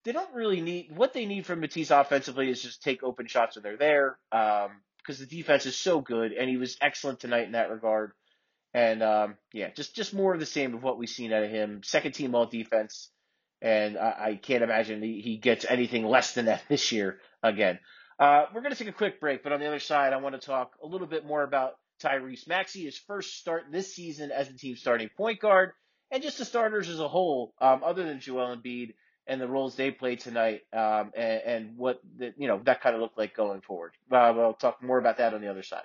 they 0.04 0.12
don't 0.12 0.34
really 0.34 0.60
need 0.60 0.96
what 0.96 1.12
they 1.12 1.26
need 1.26 1.44
from 1.44 1.60
Matisse 1.60 1.90
offensively 1.90 2.48
is 2.48 2.62
just 2.62 2.82
take 2.82 3.02
open 3.02 3.26
shots 3.26 3.56
when 3.56 3.62
they're 3.64 3.76
there. 3.76 4.18
Um, 4.32 4.70
because 5.08 5.20
the 5.20 5.26
defense 5.26 5.64
is 5.64 5.76
so 5.76 6.02
good, 6.02 6.32
and 6.32 6.50
he 6.50 6.58
was 6.58 6.76
excellent 6.82 7.18
tonight 7.18 7.46
in 7.46 7.52
that 7.52 7.70
regard. 7.70 8.12
And 8.74 9.02
um, 9.02 9.36
yeah, 9.54 9.70
just 9.70 9.96
just 9.96 10.12
more 10.12 10.34
of 10.34 10.40
the 10.40 10.46
same 10.46 10.74
of 10.74 10.82
what 10.82 10.98
we've 10.98 11.08
seen 11.08 11.32
out 11.32 11.42
of 11.42 11.50
him. 11.50 11.80
Second 11.82 12.12
team 12.12 12.34
all 12.34 12.44
defense, 12.44 13.10
and 13.60 13.98
I, 13.98 14.14
I 14.20 14.34
can't 14.36 14.62
imagine 14.62 15.02
he, 15.02 15.20
he, 15.20 15.36
gets 15.36 15.66
anything 15.68 16.04
less 16.04 16.34
than 16.34 16.46
that 16.46 16.62
this 16.68 16.92
year 16.92 17.18
again. 17.42 17.78
Uh, 18.18 18.46
we're 18.52 18.62
going 18.62 18.72
to 18.72 18.78
take 18.78 18.88
a 18.88 18.96
quick 18.96 19.20
break, 19.20 19.42
but 19.42 19.52
on 19.52 19.60
the 19.60 19.66
other 19.66 19.78
side, 19.78 20.12
I 20.12 20.16
want 20.16 20.34
to 20.34 20.44
talk 20.44 20.72
a 20.82 20.86
little 20.86 21.06
bit 21.06 21.24
more 21.24 21.42
about 21.42 21.74
Tyrese 22.02 22.48
Maxey, 22.48 22.84
his 22.84 22.98
first 22.98 23.38
start 23.38 23.64
this 23.70 23.94
season 23.94 24.30
as 24.30 24.48
the 24.48 24.54
team's 24.54 24.80
starting 24.80 25.08
point 25.16 25.40
guard, 25.40 25.72
and 26.10 26.22
just 26.22 26.38
the 26.38 26.44
starters 26.44 26.88
as 26.88 27.00
a 27.00 27.08
whole, 27.08 27.54
um, 27.60 27.82
other 27.84 28.04
than 28.04 28.20
Joel 28.20 28.56
Embiid 28.56 28.94
and 29.26 29.40
the 29.40 29.48
roles 29.48 29.76
they 29.76 29.90
played 29.90 30.20
tonight, 30.20 30.62
um, 30.72 31.12
and, 31.14 31.42
and, 31.44 31.76
what 31.76 32.00
the, 32.16 32.32
you 32.38 32.48
know 32.48 32.60
that 32.64 32.80
kind 32.80 32.94
of 32.94 33.02
looked 33.02 33.18
like 33.18 33.36
going 33.36 33.60
forward. 33.60 33.92
Uh, 34.10 34.32
we'll 34.34 34.54
talk 34.54 34.82
more 34.82 34.98
about 34.98 35.18
that 35.18 35.34
on 35.34 35.40
the 35.40 35.48
other 35.48 35.62
side. 35.62 35.84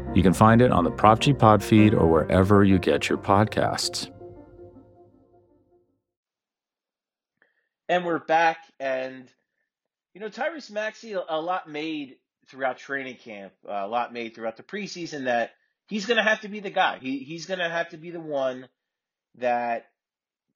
You 0.13 0.23
can 0.23 0.33
find 0.33 0.61
it 0.61 0.71
on 0.71 0.83
the 0.83 0.91
Prop 0.91 1.19
G 1.19 1.31
Pod 1.31 1.63
feed 1.63 1.93
or 1.93 2.05
wherever 2.05 2.65
you 2.65 2.79
get 2.79 3.07
your 3.07 3.17
podcasts. 3.17 4.11
And 7.87 8.05
we're 8.05 8.19
back, 8.19 8.57
and 8.77 9.29
you 10.13 10.19
know 10.19 10.27
Tyrese 10.27 10.69
Maxey, 10.69 11.13
a 11.13 11.39
lot 11.39 11.69
made 11.69 12.17
throughout 12.49 12.77
training 12.77 13.17
camp, 13.17 13.53
a 13.65 13.87
lot 13.87 14.11
made 14.11 14.35
throughout 14.35 14.57
the 14.57 14.63
preseason 14.63 15.25
that 15.25 15.51
he's 15.87 16.05
going 16.05 16.17
to 16.17 16.23
have 16.23 16.41
to 16.41 16.49
be 16.49 16.59
the 16.59 16.69
guy. 16.69 16.99
He 16.99 17.19
he's 17.19 17.45
going 17.45 17.59
to 17.59 17.69
have 17.69 17.89
to 17.89 17.97
be 17.97 18.11
the 18.11 18.19
one 18.19 18.67
that 19.35 19.85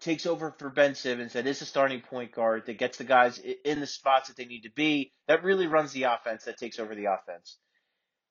takes 0.01 0.25
over 0.25 0.53
for 0.59 0.69
Ben 0.69 0.95
Simmons, 0.95 1.33
that 1.33 1.47
is 1.47 1.62
a 1.62 1.65
starting 1.65 2.01
point 2.01 2.33
guard, 2.33 2.65
that 2.65 2.77
gets 2.77 2.97
the 2.97 3.05
guys 3.05 3.39
in 3.63 3.79
the 3.79 3.88
spots 3.88 4.27
that 4.27 4.35
they 4.35 4.45
need 4.45 4.63
to 4.63 4.71
be, 4.71 5.13
that 5.27 5.45
really 5.45 5.67
runs 5.67 5.93
the 5.93 6.03
offense, 6.03 6.43
that 6.43 6.57
takes 6.57 6.77
over 6.77 6.93
the 6.93 7.05
offense. 7.05 7.57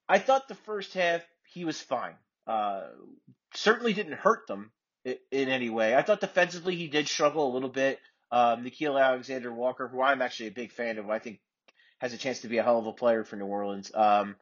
I 0.09 0.19
thought 0.19 0.49
the 0.49 0.55
first 0.55 0.95
half 0.95 1.23
he 1.53 1.65
was 1.65 1.81
fine. 1.81 2.15
Uh, 2.47 2.83
certainly 3.55 3.93
didn't 3.93 4.15
hurt 4.15 4.47
them 4.47 4.71
in, 5.05 5.49
any 5.49 5.71
way. 5.71 5.95
I 5.95 6.03
thought 6.03 6.21
defensively 6.21 6.77
he 6.77 6.89
did 6.89 7.09
struggle 7.09 7.51
a 7.51 7.55
little 7.55 7.69
bit. 7.69 8.01
Um, 8.31 8.65
Nickeil 8.65 9.01
Alexander 9.01 9.53
Walker, 9.53 9.89
who 9.89 10.03
I'm 10.03 10.23
actually 10.23 10.49
a 10.49 10.53
big 10.53 10.73
fan 10.73 10.99
of, 10.99 11.09
I 11.09 11.19
think 11.19 11.41
has 11.99 12.13
a 12.13 12.19
chance 12.19 12.41
to 12.41 12.49
be 12.49 12.59
a 12.59 12.63
hell 12.63 12.79
of 12.79 12.87
a 12.87 12.93
player 12.93 13.25
for 13.25 13.37
New 13.37 13.47
Orleans. 13.47 13.95
Um, 13.95 14.37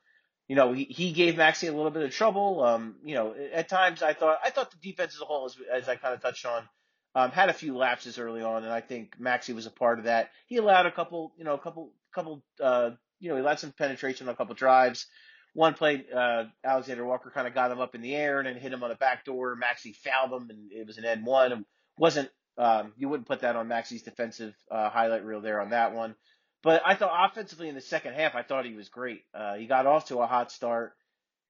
you 0.49 0.57
know, 0.57 0.73
he, 0.73 0.85
he 0.85 1.13
gave 1.13 1.37
Maxey 1.37 1.67
a 1.67 1.73
little 1.73 1.91
bit 1.91 2.03
of 2.03 2.11
trouble. 2.11 2.63
Um, 2.65 2.97
you 3.05 3.15
know, 3.15 3.35
at 3.53 3.69
times 3.69 4.03
I 4.03 4.15
thought 4.15 4.39
I 4.45 4.51
thought 4.51 4.71
the 4.71 4.77
defense 4.91 5.15
as 5.15 5.21
a 5.21 5.25
whole, 5.25 5.47
as, 5.47 5.57
as 5.73 5.89
I 5.89 5.97
kind 5.97 6.15
of 6.15 6.21
touched 6.21 6.47
on, 6.47 6.69
um, 7.15 7.31
had 7.31 7.49
a 7.49 7.55
few 7.55 7.77
lapses 7.77 8.19
early 8.19 8.43
on, 8.43 8.65
and 8.65 8.73
I 8.73 8.81
think 8.81 9.19
Maxey 9.19 9.53
was 9.53 9.67
a 9.67 9.71
part 9.71 9.99
of 9.99 10.07
that. 10.07 10.31
He 10.47 10.57
allowed 10.57 10.87
a 10.87 10.91
couple, 10.91 11.33
you 11.37 11.45
know, 11.45 11.55
a 11.55 11.59
couple, 11.59 11.93
couple, 12.15 12.43
uh, 12.61 12.91
you 13.21 13.29
know, 13.29 13.37
he 13.37 13.41
allowed 13.41 13.61
some 13.61 13.73
penetration 13.73 14.29
on 14.29 14.35
a 14.35 14.37
couple 14.37 14.55
drives. 14.55 15.07
One 15.55 15.75
play, 15.75 16.05
uh, 16.15 16.45
Alexander 16.65 17.05
Walker 17.05 17.31
kind 17.31 17.47
of 17.47 17.55
got 17.55 17.71
him 17.71 17.81
up 17.81 17.95
in 17.95 18.01
the 18.01 18.15
air 18.15 18.39
and 18.39 18.47
then 18.47 18.57
hit 18.57 18.73
him 18.73 18.83
on 18.83 18.91
a 18.91 18.97
back 18.97 19.25
door. 19.25 19.55
Maxey 19.55 19.93
fouled 19.93 20.33
him, 20.33 20.49
and 20.49 20.73
it 20.73 20.87
was 20.87 20.97
an 20.99 21.05
N 21.05 21.25
one. 21.25 21.53
It 21.53 21.59
wasn't 21.99 22.31
um, 22.57 22.93
you 22.97 23.09
wouldn't 23.09 23.29
put 23.29 23.41
that 23.41 23.57
on 23.57 23.69
Maxey's 23.69 24.03
defensive 24.03 24.55
uh, 24.71 24.91
highlight 24.91 25.25
reel 25.25 25.41
there 25.41 25.61
on 25.61 25.71
that 25.71 25.95
one. 25.95 26.15
But 26.63 26.83
I 26.87 26.95
thought 26.95 27.31
offensively 27.31 27.69
in 27.69 27.75
the 27.75 27.81
second 27.81 28.15
half, 28.15 28.35
I 28.35 28.43
thought 28.43 28.65
he 28.65 28.75
was 28.75 28.89
great. 28.89 29.23
Uh, 29.35 29.55
he 29.55 29.67
got 29.67 29.87
off 29.87 30.07
to 30.09 30.19
a 30.19 30.27
hot 30.27 30.53
start. 30.53 30.93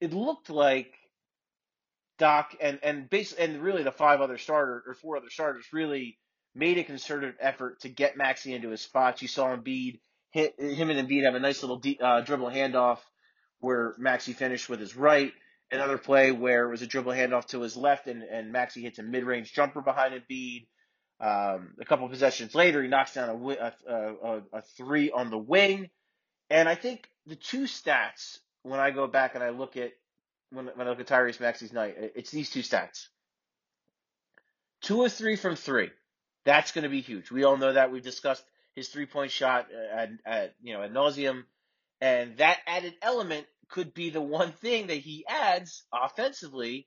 It 0.00 0.12
looked 0.12 0.50
like 0.50 0.92
Doc 2.18 2.56
and 2.60 2.78
and 2.82 3.08
base 3.08 3.32
and 3.32 3.62
really 3.62 3.82
the 3.82 3.92
five 3.92 4.20
other 4.20 4.38
starter 4.38 4.82
or 4.86 4.94
four 4.94 5.16
other 5.16 5.30
starters 5.30 5.66
really 5.72 6.18
made 6.54 6.78
a 6.78 6.84
concerted 6.84 7.34
effort 7.40 7.80
to 7.80 7.88
get 7.88 8.16
Maxey 8.16 8.54
into 8.54 8.70
his 8.70 8.80
spots. 8.80 9.22
You 9.22 9.28
saw 9.28 9.54
Embiid 9.54 10.00
hit 10.30 10.58
him 10.58 10.90
and 10.90 11.08
Embiid 11.08 11.24
have 11.24 11.34
a 11.34 11.40
nice 11.40 11.62
little 11.62 11.80
uh, 12.00 12.20
dribble 12.22 12.50
handoff 12.50 12.98
where 13.62 13.94
Maxey 13.96 14.32
finished 14.32 14.68
with 14.68 14.80
his 14.80 14.96
right. 14.96 15.32
Another 15.70 15.96
play 15.96 16.32
where 16.32 16.66
it 16.66 16.70
was 16.70 16.82
a 16.82 16.86
dribble 16.86 17.12
handoff 17.12 17.46
to 17.46 17.60
his 17.60 17.76
left 17.76 18.06
and, 18.06 18.22
and 18.22 18.52
Maxey 18.52 18.82
hits 18.82 18.98
a 18.98 19.02
mid 19.02 19.24
range 19.24 19.54
jumper 19.54 19.80
behind 19.80 20.12
Embiid. 20.14 20.66
Um, 21.20 21.74
a 21.80 21.84
couple 21.84 22.08
possessions 22.08 22.54
later, 22.54 22.82
he 22.82 22.88
knocks 22.88 23.14
down 23.14 23.28
a, 23.30 23.48
a, 23.48 23.72
a, 23.94 24.42
a 24.52 24.62
three 24.76 25.10
on 25.12 25.30
the 25.30 25.38
wing. 25.38 25.88
And 26.50 26.68
I 26.68 26.74
think 26.74 27.08
the 27.26 27.36
two 27.36 27.62
stats, 27.62 28.38
when 28.64 28.80
I 28.80 28.90
go 28.90 29.06
back 29.06 29.34
and 29.36 29.44
I 29.44 29.50
look 29.50 29.76
at 29.76 29.92
when, 30.50 30.66
when 30.66 30.86
I 30.86 30.90
look 30.90 31.00
at 31.00 31.06
Tyrese 31.06 31.40
Maxey's 31.40 31.72
night, 31.72 31.94
it's 31.98 32.30
these 32.30 32.50
two 32.50 32.60
stats. 32.60 33.06
Two 34.82 35.04
of 35.04 35.12
three 35.12 35.36
from 35.36 35.54
three. 35.54 35.90
That's 36.44 36.72
going 36.72 36.82
to 36.82 36.90
be 36.90 37.00
huge. 37.00 37.30
We 37.30 37.44
all 37.44 37.56
know 37.56 37.72
that. 37.72 37.92
We've 37.92 38.02
discussed 38.02 38.44
his 38.74 38.88
three 38.88 39.06
point 39.06 39.30
shot 39.30 39.68
at, 39.72 40.10
at 40.26 40.54
you 40.60 40.74
know 40.74 40.82
ad 40.82 40.92
nauseum, 40.92 41.44
and 42.00 42.36
that 42.38 42.58
added 42.66 42.94
element 43.00 43.46
could 43.72 43.92
be 43.92 44.10
the 44.10 44.20
one 44.20 44.52
thing 44.52 44.86
that 44.86 44.98
he 44.98 45.24
adds 45.28 45.84
offensively. 45.92 46.86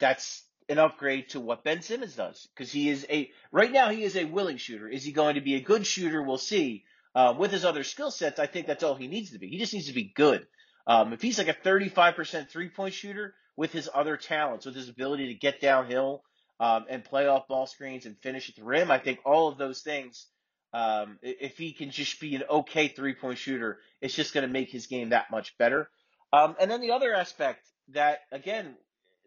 That's 0.00 0.44
an 0.68 0.78
upgrade 0.78 1.28
to 1.30 1.40
what 1.40 1.64
Ben 1.64 1.82
Simmons 1.82 2.16
does 2.16 2.48
because 2.54 2.72
he 2.72 2.88
is 2.88 3.06
a 3.08 3.30
right 3.52 3.70
now 3.70 3.90
he 3.90 4.02
is 4.02 4.16
a 4.16 4.24
willing 4.24 4.56
shooter. 4.56 4.88
Is 4.88 5.04
he 5.04 5.12
going 5.12 5.36
to 5.36 5.40
be 5.40 5.54
a 5.54 5.60
good 5.60 5.86
shooter? 5.86 6.22
We'll 6.22 6.38
see. 6.38 6.84
Uh, 7.14 7.34
with 7.38 7.50
his 7.50 7.64
other 7.64 7.84
skill 7.84 8.10
sets, 8.10 8.40
I 8.40 8.46
think 8.46 8.66
that's 8.66 8.82
all 8.82 8.94
he 8.94 9.06
needs 9.06 9.32
to 9.32 9.38
be. 9.38 9.48
He 9.48 9.58
just 9.58 9.74
needs 9.74 9.88
to 9.88 9.92
be 9.92 10.12
good. 10.14 10.46
Um, 10.86 11.12
if 11.12 11.20
he's 11.20 11.36
like 11.38 11.48
a 11.48 11.54
35% 11.54 12.48
three 12.48 12.70
point 12.70 12.94
shooter 12.94 13.34
with 13.56 13.72
his 13.72 13.88
other 13.92 14.16
talents, 14.16 14.64
with 14.64 14.74
his 14.74 14.88
ability 14.88 15.28
to 15.28 15.34
get 15.34 15.60
downhill 15.60 16.22
um, 16.58 16.86
and 16.88 17.04
play 17.04 17.26
off 17.26 17.48
ball 17.48 17.66
screens 17.66 18.06
and 18.06 18.16
finish 18.18 18.48
at 18.48 18.56
the 18.56 18.64
rim, 18.64 18.90
I 18.90 18.98
think 18.98 19.20
all 19.26 19.48
of 19.48 19.58
those 19.58 19.82
things, 19.82 20.26
um, 20.72 21.18
if 21.22 21.58
he 21.58 21.72
can 21.72 21.90
just 21.90 22.20
be 22.20 22.34
an 22.34 22.44
okay 22.48 22.88
three 22.88 23.14
point 23.14 23.38
shooter, 23.38 23.78
it's 24.00 24.14
just 24.14 24.34
going 24.34 24.46
to 24.46 24.52
make 24.52 24.70
his 24.70 24.86
game 24.86 25.10
that 25.10 25.30
much 25.30 25.56
better. 25.58 25.88
Um, 26.32 26.56
and 26.58 26.70
then 26.70 26.80
the 26.80 26.92
other 26.92 27.14
aspect 27.14 27.66
that, 27.88 28.20
again, 28.30 28.74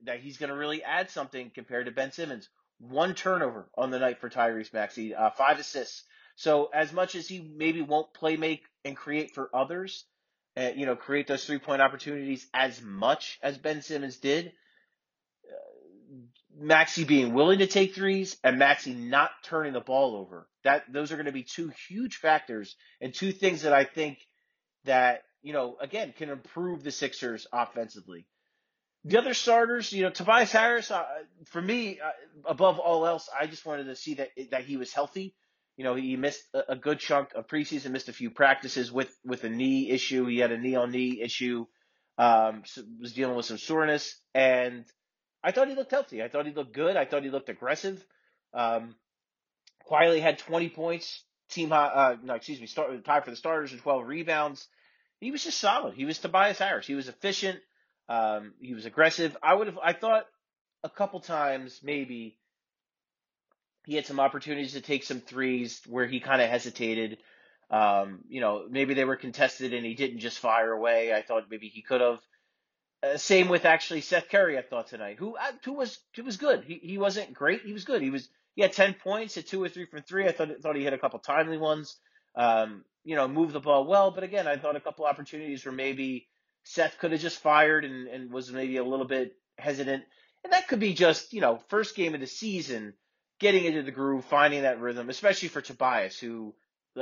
that 0.05 0.19
he's 0.19 0.37
going 0.37 0.49
to 0.49 0.55
really 0.55 0.83
add 0.83 1.11
something 1.11 1.51
compared 1.53 1.85
to 1.85 1.91
Ben 1.91 2.11
Simmons 2.11 2.49
one 2.79 3.13
turnover 3.13 3.69
on 3.77 3.89
the 3.91 3.99
night 3.99 4.19
for 4.19 4.29
Tyrese 4.29 4.73
Maxey, 4.73 5.15
uh, 5.15 5.29
five 5.31 5.59
assists. 5.59 6.03
So 6.35 6.69
as 6.73 6.91
much 6.91 7.15
as 7.15 7.27
he 7.27 7.39
maybe 7.39 7.81
won't 7.81 8.13
play 8.13 8.35
make 8.35 8.63
and 8.83 8.97
create 8.97 9.33
for 9.33 9.49
others, 9.53 10.03
uh, 10.57 10.71
you 10.75 10.85
know, 10.85 10.95
create 10.95 11.27
those 11.27 11.45
three 11.45 11.59
point 11.59 11.81
opportunities 11.81 12.47
as 12.53 12.81
much 12.81 13.39
as 13.41 13.57
Ben 13.57 13.81
Simmons 13.81 14.17
did. 14.17 14.51
Uh, 15.47 16.17
Maxey 16.57 17.03
being 17.03 17.33
willing 17.33 17.59
to 17.59 17.67
take 17.67 17.95
threes 17.95 18.37
and 18.43 18.59
Maxey 18.59 18.93
not 18.93 19.31
turning 19.43 19.73
the 19.73 19.81
ball 19.81 20.15
over. 20.15 20.47
That 20.65 20.91
those 20.91 21.11
are 21.11 21.15
going 21.15 21.27
to 21.27 21.31
be 21.31 21.43
two 21.43 21.71
huge 21.87 22.17
factors 22.17 22.75
and 22.99 23.13
two 23.13 23.31
things 23.31 23.61
that 23.61 23.73
I 23.73 23.85
think 23.85 24.17
that 24.83 25.21
you 25.41 25.53
know 25.53 25.77
again 25.79 26.13
can 26.17 26.29
improve 26.29 26.83
the 26.83 26.91
Sixers 26.91 27.47
offensively. 27.53 28.25
The 29.05 29.19
other 29.19 29.35
starters, 29.35 29.93
you 29.93 30.01
know, 30.01 30.09
Tobias 30.09 30.51
Harris, 30.51 30.89
uh, 30.89 31.05
for 31.45 31.61
me, 31.61 31.99
uh, 32.03 32.09
above 32.45 32.79
all 32.79 33.05
else, 33.05 33.29
I 33.39 33.45
just 33.45 33.63
wanted 33.63 33.83
to 33.85 33.95
see 33.95 34.15
that 34.15 34.29
that 34.49 34.63
he 34.65 34.77
was 34.77 34.91
healthy. 34.91 35.35
You 35.77 35.83
know, 35.83 35.93
he 35.93 36.15
missed 36.17 36.43
a, 36.55 36.71
a 36.71 36.75
good 36.75 36.99
chunk 36.99 37.35
of 37.35 37.47
preseason, 37.47 37.91
missed 37.91 38.09
a 38.09 38.13
few 38.13 38.31
practices 38.31 38.91
with 38.91 39.15
with 39.23 39.43
a 39.43 39.49
knee 39.49 39.91
issue. 39.91 40.25
He 40.25 40.39
had 40.39 40.51
a 40.51 40.57
knee 40.57 40.75
on 40.75 40.91
knee 40.91 41.21
issue. 41.21 41.67
Um, 42.17 42.63
so 42.65 42.81
was 42.99 43.13
dealing 43.13 43.35
with 43.35 43.45
some 43.45 43.59
soreness, 43.59 44.19
and 44.33 44.85
I 45.43 45.51
thought 45.51 45.67
he 45.67 45.75
looked 45.75 45.91
healthy. 45.91 46.23
I 46.23 46.27
thought 46.27 46.47
he 46.47 46.53
looked 46.53 46.73
good. 46.73 46.97
I 46.97 47.05
thought 47.05 47.23
he 47.23 47.29
looked 47.29 47.49
aggressive. 47.49 48.03
Um, 48.55 48.95
quietly 49.85 50.19
had 50.19 50.39
20 50.39 50.69
points, 50.69 51.23
team 51.49 51.69
high, 51.69 51.85
uh, 51.87 52.15
no, 52.23 52.33
excuse 52.33 52.59
me, 52.59 52.67
start, 52.67 53.03
tied 53.05 53.23
for 53.23 53.29
the 53.29 53.37
starters 53.37 53.71
and 53.71 53.81
12 53.81 54.07
rebounds. 54.07 54.67
He 55.19 55.31
was 55.31 55.43
just 55.43 55.59
solid. 55.59 55.93
He 55.93 56.05
was 56.05 56.19
Tobias 56.19 56.59
Harris. 56.59 56.87
He 56.87 56.95
was 56.95 57.07
efficient. 57.07 57.59
Um, 58.09 58.53
he 58.59 58.73
was 58.73 58.85
aggressive. 58.85 59.37
I 59.41 59.53
would 59.53 59.67
have, 59.67 59.79
I 59.81 59.93
thought 59.93 60.25
a 60.83 60.89
couple 60.89 61.19
times 61.19 61.79
maybe 61.83 62.37
he 63.85 63.95
had 63.95 64.05
some 64.05 64.19
opportunities 64.19 64.73
to 64.73 64.81
take 64.81 65.03
some 65.03 65.21
threes 65.21 65.81
where 65.87 66.05
he 66.05 66.19
kind 66.19 66.41
of 66.41 66.49
hesitated. 66.49 67.19
Um, 67.69 68.19
you 68.27 68.41
know, 68.41 68.65
maybe 68.69 68.93
they 68.93 69.05
were 69.05 69.15
contested 69.15 69.73
and 69.73 69.85
he 69.85 69.93
didn't 69.95 70.19
just 70.19 70.39
fire 70.39 70.71
away. 70.71 71.13
I 71.13 71.21
thought 71.21 71.49
maybe 71.49 71.67
he 71.67 71.81
could 71.81 72.01
have. 72.01 72.19
Uh, 73.03 73.17
same 73.17 73.49
with 73.49 73.65
actually 73.65 74.01
Seth 74.01 74.29
Curry. 74.29 74.57
I 74.57 74.61
thought 74.61 74.87
tonight, 74.87 75.17
who 75.19 75.35
uh, 75.35 75.51
who 75.63 75.73
was 75.73 75.99
who 76.15 76.23
was 76.23 76.37
good. 76.37 76.63
He 76.63 76.79
he 76.81 76.97
wasn't 76.97 77.33
great. 77.33 77.61
He 77.61 77.73
was 77.73 77.83
good. 77.83 78.01
He 78.01 78.09
was 78.09 78.29
he 78.55 78.61
had 78.61 78.73
ten 78.73 78.93
points, 78.93 79.37
at 79.37 79.47
two 79.47 79.61
or 79.63 79.69
three 79.69 79.85
from 79.85 80.01
three. 80.01 80.27
I 80.27 80.31
thought 80.31 80.49
thought 80.61 80.75
he 80.75 80.83
hit 80.83 80.93
a 80.93 80.97
couple 80.97 81.19
timely 81.19 81.57
ones. 81.57 81.97
Um, 82.35 82.83
you 83.03 83.15
know, 83.15 83.27
moved 83.27 83.53
the 83.53 83.59
ball 83.59 83.85
well, 83.85 84.11
but 84.11 84.23
again, 84.23 84.47
I 84.47 84.57
thought 84.57 84.75
a 84.75 84.81
couple 84.81 85.05
opportunities 85.05 85.63
where 85.63 85.73
maybe 85.73 86.27
Seth 86.63 86.97
could 86.97 87.11
have 87.11 87.21
just 87.21 87.39
fired 87.39 87.85
and, 87.85 88.07
and 88.07 88.31
was 88.31 88.51
maybe 88.51 88.77
a 88.77 88.83
little 88.83 89.05
bit 89.05 89.33
hesitant. 89.57 90.03
And 90.43 90.53
that 90.53 90.67
could 90.67 90.79
be 90.79 90.93
just, 90.93 91.33
you 91.33 91.41
know, 91.41 91.59
first 91.69 91.95
game 91.95 92.13
of 92.13 92.19
the 92.19 92.27
season, 92.27 92.93
getting 93.39 93.65
into 93.65 93.83
the 93.83 93.91
groove, 93.91 94.25
finding 94.25 94.63
that 94.63 94.81
rhythm, 94.81 95.09
especially 95.09 95.49
for 95.49 95.61
Tobias, 95.61 96.19
who, 96.19 96.55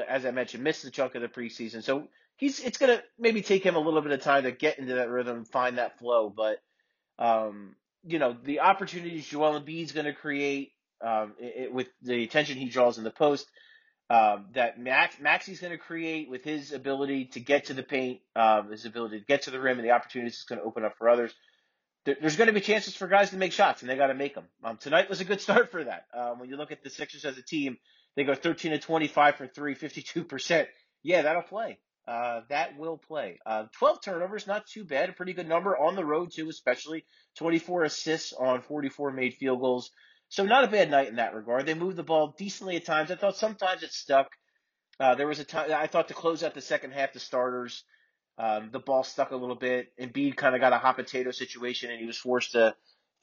as 0.07 0.25
I 0.25 0.31
mentioned, 0.31 0.63
missed 0.63 0.83
the 0.83 0.91
chunk 0.91 1.15
of 1.15 1.21
the 1.21 1.27
preseason. 1.29 1.83
So 1.83 2.07
he's 2.35 2.59
it's 2.59 2.77
gonna 2.77 3.01
maybe 3.17 3.41
take 3.41 3.63
him 3.63 3.75
a 3.75 3.79
little 3.79 4.01
bit 4.01 4.11
of 4.11 4.21
time 4.21 4.43
to 4.43 4.51
get 4.51 4.79
into 4.79 4.95
that 4.95 5.09
rhythm, 5.09 5.45
find 5.45 5.77
that 5.77 5.99
flow. 5.99 6.29
But 6.29 6.57
um, 7.17 7.75
you 8.05 8.19
know, 8.19 8.35
the 8.43 8.59
opportunities 8.59 9.27
Joel 9.27 9.59
Embiid's 9.59 9.93
gonna 9.93 10.13
create 10.13 10.72
um, 11.03 11.33
it, 11.39 11.65
it, 11.65 11.73
with 11.73 11.87
the 12.01 12.23
attention 12.23 12.57
he 12.57 12.69
draws 12.69 12.97
in 12.97 13.03
the 13.03 13.11
post, 13.11 13.47
um, 14.09 14.47
that 14.53 14.79
Max 14.79 15.15
Maxey's 15.19 15.59
going 15.59 15.71
to 15.71 15.77
create 15.77 16.29
with 16.29 16.43
his 16.43 16.71
ability 16.71 17.25
to 17.33 17.39
get 17.39 17.65
to 17.65 17.73
the 17.73 17.83
paint, 17.83 18.21
um, 18.35 18.71
his 18.71 18.85
ability 18.85 19.19
to 19.19 19.25
get 19.25 19.43
to 19.43 19.51
the 19.51 19.59
rim, 19.59 19.79
and 19.79 19.87
the 19.87 19.91
opportunities 19.91 20.33
it's 20.33 20.43
going 20.43 20.59
to 20.59 20.65
open 20.65 20.83
up 20.83 20.97
for 20.97 21.09
others. 21.09 21.33
There, 22.05 22.17
there's 22.19 22.35
going 22.35 22.47
to 22.47 22.53
be 22.53 22.61
chances 22.61 22.95
for 22.95 23.07
guys 23.07 23.29
to 23.29 23.37
make 23.37 23.53
shots, 23.53 23.81
and 23.81 23.89
they 23.89 23.95
got 23.95 24.07
to 24.07 24.13
make 24.13 24.35
them. 24.35 24.45
Um, 24.63 24.77
tonight 24.77 25.09
was 25.09 25.21
a 25.21 25.25
good 25.25 25.41
start 25.47 25.71
for 25.71 25.83
that. 25.83 26.05
Um, 26.13 26.39
when 26.39 26.49
you 26.49 26.57
look 26.57 26.71
at 26.71 26.83
the 26.83 26.89
Sixers 26.89 27.25
as 27.25 27.37
a 27.37 27.43
team, 27.43 27.77
they 28.15 28.23
go 28.23 28.35
13 28.35 28.71
to 28.71 28.79
25 28.79 29.35
for 29.35 29.47
three, 29.47 29.73
52 29.73 30.23
percent. 30.23 30.67
Yeah, 31.01 31.23
that'll 31.23 31.41
play. 31.41 31.79
Uh, 32.07 32.41
that 32.49 32.77
will 32.77 32.97
play. 32.97 33.39
Uh, 33.45 33.65
12 33.77 34.01
turnovers, 34.01 34.45
not 34.45 34.67
too 34.67 34.83
bad. 34.83 35.09
A 35.09 35.13
pretty 35.13 35.33
good 35.33 35.47
number 35.47 35.77
on 35.77 35.95
the 35.95 36.03
road 36.05 36.31
too, 36.33 36.49
especially 36.49 37.05
24 37.37 37.83
assists 37.83 38.33
on 38.33 38.61
44 38.61 39.11
made 39.11 39.35
field 39.35 39.61
goals. 39.61 39.89
So 40.33 40.43
not 40.43 40.63
a 40.63 40.67
bad 40.67 40.89
night 40.89 41.09
in 41.09 41.17
that 41.17 41.35
regard. 41.35 41.67
They 41.67 41.75
moved 41.75 41.95
the 41.95 42.01
ball 42.01 42.33
decently 42.35 42.75
at 42.75 42.85
times. 42.85 43.11
I 43.11 43.15
thought 43.15 43.37
sometimes 43.37 43.83
it 43.83 43.93
stuck. 43.93 44.31
Uh, 44.99 45.13
there 45.13 45.27
was 45.27 45.37
a 45.37 45.43
time 45.43 45.69
I 45.71 45.85
thought 45.85 46.07
to 46.07 46.15
close 46.15 46.41
out 46.41 46.55
the 46.55 46.61
second 46.61 46.93
half, 46.93 47.13
the 47.13 47.19
starters, 47.19 47.83
um, 48.39 48.71
the 48.71 48.79
ball 48.79 49.03
stuck 49.03 49.29
a 49.29 49.35
little 49.35 49.55
bit. 49.55 49.93
Embiid 50.01 50.35
kind 50.35 50.55
of 50.55 50.61
got 50.61 50.73
a 50.73 50.79
hot 50.79 50.95
potato 50.95 51.29
situation, 51.29 51.91
and 51.91 51.99
he 51.99 52.07
was 52.07 52.17
forced 52.17 52.53
to 52.53 52.75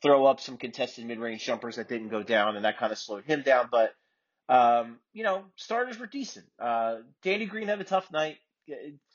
throw 0.02 0.25
up 0.25 0.38
some 0.38 0.57
contested 0.57 1.05
mid-range 1.05 1.45
jumpers 1.45 1.75
that 1.76 1.88
didn't 1.88 2.11
go 2.11 2.23
down, 2.23 2.55
and 2.55 2.64
that 2.64 2.79
kind 2.79 2.93
of 2.93 2.99
slowed 2.99 3.25
him 3.25 3.43
down. 3.43 3.71
But 3.73 3.93
um, 4.49 5.00
you 5.12 5.25
know, 5.25 5.47
starters 5.57 5.99
were 5.99 6.07
decent. 6.07 6.47
Uh, 6.61 6.99
Danny 7.25 7.47
Green 7.47 7.67
had 7.67 7.81
a 7.81 7.85
tough 7.85 8.12
night, 8.12 8.37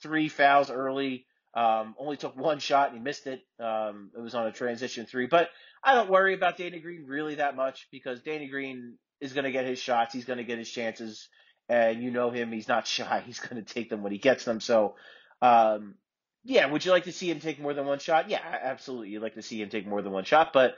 three 0.01 0.27
fouls 0.27 0.69
early. 0.69 1.27
Um, 1.55 1.95
only 1.97 2.17
took 2.17 2.35
one 2.35 2.59
shot 2.59 2.89
and 2.89 2.97
he 2.97 3.03
missed 3.03 3.27
it. 3.27 3.41
Um, 3.59 4.11
it 4.15 4.19
was 4.19 4.35
on 4.35 4.45
a 4.45 4.51
transition 4.51 5.05
three, 5.05 5.27
but 5.27 5.49
I 5.81 5.93
don't 5.93 6.09
worry 6.09 6.33
about 6.33 6.57
Danny 6.57 6.79
Green 6.79 7.05
really 7.07 7.35
that 7.35 7.55
much 7.55 7.87
because 7.91 8.21
Danny 8.21 8.47
Green 8.47 8.97
is 9.21 9.31
going 9.31 9.45
to 9.45 9.51
get 9.51 9.65
his 9.65 9.79
shots. 9.79 10.13
He's 10.13 10.25
going 10.25 10.37
to 10.37 10.43
get 10.43 10.57
his 10.57 10.69
chances. 10.69 11.29
And 11.69 12.03
you 12.03 12.11
know 12.11 12.29
him. 12.29 12.51
He's 12.51 12.67
not 12.67 12.87
shy. 12.87 13.23
He's 13.25 13.39
going 13.39 13.63
to 13.63 13.73
take 13.73 13.89
them 13.89 14.03
when 14.03 14.11
he 14.11 14.17
gets 14.17 14.43
them. 14.43 14.59
So, 14.59 14.95
um, 15.41 15.95
yeah, 16.43 16.65
would 16.67 16.83
you 16.83 16.91
like 16.91 17.05
to 17.05 17.11
see 17.11 17.31
him 17.31 17.39
take 17.39 17.59
more 17.59 17.73
than 17.73 17.85
one 17.85 17.99
shot? 17.99 18.29
Yeah, 18.29 18.41
absolutely. 18.43 19.09
You'd 19.09 19.23
like 19.23 19.35
to 19.35 19.41
see 19.41 19.61
him 19.61 19.69
take 19.69 19.87
more 19.87 20.01
than 20.01 20.11
one 20.11 20.25
shot. 20.25 20.51
But 20.53 20.75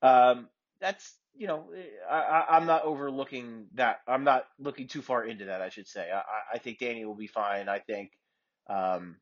um, 0.00 0.48
that's, 0.80 1.12
you 1.36 1.46
know, 1.46 1.64
I, 2.08 2.46
I'm 2.50 2.66
not 2.66 2.84
overlooking 2.84 3.66
that. 3.74 4.00
I'm 4.06 4.24
not 4.24 4.44
looking 4.58 4.86
too 4.86 5.02
far 5.02 5.24
into 5.24 5.46
that, 5.46 5.60
I 5.60 5.68
should 5.68 5.88
say. 5.88 6.08
I, 6.10 6.22
I 6.54 6.58
think 6.58 6.78
Danny 6.78 7.04
will 7.04 7.16
be 7.16 7.26
fine. 7.26 7.68
I 7.68 7.80
think. 7.80 8.12
Um, 8.68 9.16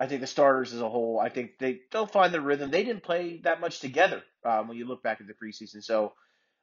I 0.00 0.06
think 0.06 0.22
the 0.22 0.26
starters 0.26 0.72
as 0.72 0.80
a 0.80 0.88
whole, 0.88 1.20
I 1.20 1.28
think 1.28 1.58
they 1.58 1.80
they'll 1.92 2.06
find 2.06 2.32
the 2.32 2.40
rhythm. 2.40 2.70
They 2.70 2.84
didn't 2.84 3.02
play 3.02 3.40
that 3.44 3.60
much 3.60 3.80
together 3.80 4.22
um, 4.46 4.66
when 4.66 4.78
you 4.78 4.86
look 4.86 5.02
back 5.02 5.20
at 5.20 5.26
the 5.26 5.34
preseason, 5.34 5.84
so 5.84 6.14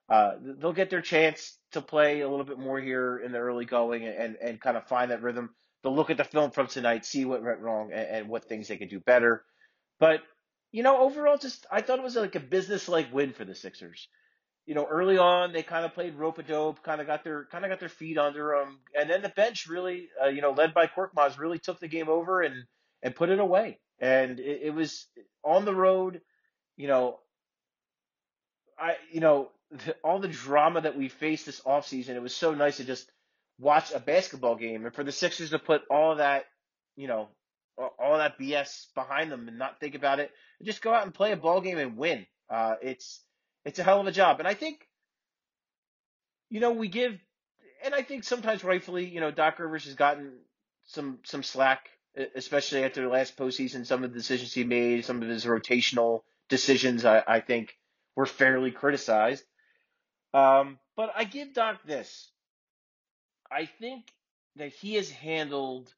uh, 0.10 0.32
they'll 0.42 0.74
get 0.74 0.90
their 0.90 1.02
chance 1.02 1.56
to 1.74 1.82
play 1.82 2.22
a 2.22 2.30
little 2.30 2.46
bit 2.46 2.58
more 2.58 2.80
here 2.80 3.20
in 3.20 3.32
the 3.32 3.38
early 3.38 3.66
going 3.66 4.08
and 4.08 4.38
and 4.42 4.60
kind 4.60 4.76
of 4.76 4.88
find 4.88 5.12
that 5.12 5.22
rhythm. 5.22 5.52
They'll 5.84 5.96
look 5.96 6.10
at 6.10 6.18
the 6.18 6.24
film 6.24 6.50
from 6.50 6.66
tonight, 6.66 7.06
see 7.06 7.26
what 7.26 7.44
went 7.44 7.60
wrong, 7.60 7.92
and, 7.94 8.08
and 8.10 8.30
what 8.30 8.46
things 8.46 8.68
they 8.68 8.78
could 8.78 8.90
do 8.90 9.00
better. 9.00 9.44
But 10.00 10.22
you 10.72 10.82
know, 10.82 10.98
overall, 11.02 11.38
just 11.38 11.68
I 11.72 11.82
thought 11.82 12.00
it 12.00 12.04
was 12.04 12.16
like 12.16 12.36
a 12.36 12.40
business 12.40 12.90
like 12.90 13.14
win 13.14 13.34
for 13.34 13.46
the 13.46 13.54
Sixers. 13.54 14.08
You 14.66 14.74
know, 14.74 14.88
early 14.90 15.20
on 15.20 15.54
they 15.54 15.62
kind 15.62 15.86
of 15.86 15.94
played 15.94 16.16
rope 16.16 16.40
a 16.40 16.44
dope, 16.44 16.82
kind 16.82 17.02
of 17.02 17.06
got 17.06 17.24
their 17.24 17.46
kind 17.52 17.64
of 17.64 17.70
got 17.70 17.80
their 17.80 17.88
feet 17.88 18.18
under 18.18 18.56
them, 18.58 18.80
and 19.00 19.08
then 19.08 19.22
the 19.22 19.30
bench 19.30 19.68
really, 19.68 20.10
uh, 20.24 20.30
you 20.30 20.42
know, 20.42 20.52
led 20.52 20.74
by 20.74 20.88
Korkmaz, 20.88 21.38
really 21.38 21.60
took 21.60 21.80
the 21.80 21.88
game 21.88 22.10
over 22.10 22.42
and 22.42 22.64
and 23.02 23.16
put 23.16 23.30
it 23.30 23.40
away. 23.40 23.80
And 24.00 24.40
it, 24.40 24.62
it 24.64 24.74
was 24.74 25.08
on 25.44 25.66
the 25.66 25.76
road, 25.76 26.22
you 26.76 26.88
know, 26.88 27.20
I, 28.80 28.96
you 29.12 29.20
know, 29.20 29.50
the, 29.72 29.96
all 30.04 30.20
the 30.20 30.28
drama 30.28 30.82
that 30.82 30.98
we 30.98 31.10
faced 31.10 31.46
this 31.46 31.62
offseason, 31.62 32.10
it 32.10 32.22
was 32.22 32.36
so 32.36 32.54
nice 32.54 32.78
to 32.78 32.84
just 32.84 33.10
watch 33.60 33.92
a 33.92 34.00
basketball 34.00 34.56
game 34.56 34.86
and 34.86 34.94
for 34.94 35.04
the 35.04 35.12
Sixers 35.12 35.50
to 35.50 35.60
put 35.60 35.82
all 35.90 36.16
that, 36.16 36.46
you 36.96 37.08
know, 37.08 37.30
all 37.78 38.18
that 38.18 38.40
BS 38.40 38.88
behind 38.96 39.32
them 39.32 39.48
and 39.48 39.60
not 39.60 39.80
think 39.80 39.96
about 39.96 40.20
it, 40.20 40.32
just 40.64 40.82
go 40.82 40.94
out 40.94 41.04
and 41.04 41.14
play 41.14 41.32
a 41.32 41.38
ball 41.38 41.62
game 41.62 41.78
and 41.78 41.98
win. 41.98 42.26
Uh, 42.50 42.76
it's 42.82 43.22
it's 43.66 43.80
a 43.80 43.84
hell 43.84 44.00
of 44.00 44.08
a 44.08 44.12
job, 44.12 44.40
and 44.40 44.48
I 44.48 44.54
think, 44.54 44.88
you 46.50 46.62
know, 46.62 46.72
we 46.72 46.88
give, 46.88 47.20
and 47.84 47.94
I 47.94 48.02
think 48.02 48.24
sometimes 48.24 48.64
rightfully, 48.64 49.06
you 49.06 49.20
know, 49.20 49.30
Doc 49.30 49.60
Rivers 49.60 49.86
has 49.86 49.96
gotten 49.96 50.32
some 50.86 51.20
some 51.26 51.44
slack 51.44 51.90
especially 52.36 52.84
after 52.84 53.02
the 53.02 53.10
last 53.10 53.38
postseason, 53.38 53.86
some 53.86 54.04
of 54.04 54.12
the 54.12 54.18
decisions 54.18 54.54
he 54.54 54.64
made, 54.64 55.06
some 55.06 55.22
of 55.22 55.28
his 55.28 55.46
rotational 55.46 56.22
decisions, 56.50 57.06
I, 57.06 57.24
I 57.28 57.40
think 57.40 57.78
were 58.16 58.26
fairly 58.26 58.72
criticized. 58.72 59.44
Um, 60.34 60.80
but 60.96 61.12
I 61.16 61.24
give 61.24 61.54
Doc 61.54 61.82
this. 61.86 62.30
I 63.52 63.66
think 63.66 64.12
that 64.56 64.74
he 64.74 64.96
has 64.96 65.10
handled 65.10 65.94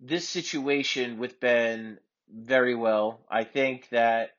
this 0.00 0.28
situation 0.28 1.18
with 1.18 1.38
Ben 1.38 1.98
very 2.28 2.74
well. 2.74 3.20
I 3.30 3.44
think 3.44 3.88
that 3.90 4.30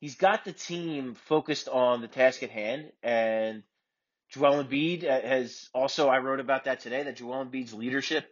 he's 0.00 0.14
got 0.14 0.44
the 0.44 0.52
team 0.52 1.14
focused 1.14 1.68
on 1.68 2.00
the 2.00 2.08
task 2.08 2.42
at 2.42 2.50
hand, 2.50 2.92
and 3.02 3.62
Joel 4.30 4.64
Embiid 4.64 5.02
has 5.02 5.68
also. 5.74 6.08
I 6.08 6.18
wrote 6.18 6.40
about 6.40 6.64
that 6.64 6.80
today. 6.80 7.02
That 7.02 7.16
Joel 7.16 7.44
Embiid's 7.44 7.74
leadership, 7.74 8.24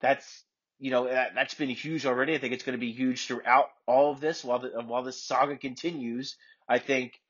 that's 0.00 0.44
you 0.82 0.90
know 0.90 1.06
that, 1.06 1.36
that's 1.36 1.54
been 1.54 1.70
huge 1.70 2.06
already. 2.06 2.34
I 2.34 2.38
think 2.38 2.52
it's 2.52 2.64
going 2.64 2.76
to 2.76 2.84
be 2.84 2.90
huge 2.90 3.28
throughout 3.28 3.66
all 3.86 4.10
of 4.10 4.18
this 4.18 4.42
while 4.42 4.58
the 4.58 4.70
while 4.84 5.04
this 5.04 5.22
saga 5.22 5.56
continues. 5.56 6.34
I 6.68 6.80
think 6.80 7.20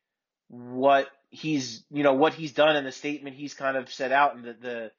what 0.49 1.09
he's 1.29 1.85
you 1.91 2.03
know 2.03 2.15
what 2.15 2.33
he's 2.33 2.53
done 2.53 2.77
and 2.77 2.87
the 2.87 2.93
statement 2.93 3.37
he's 3.37 3.53
kind 3.53 3.77
of 3.77 3.93
set 3.93 4.11
out 4.11 4.37
and 4.37 4.45
the 4.47 4.57
the, 4.59 4.91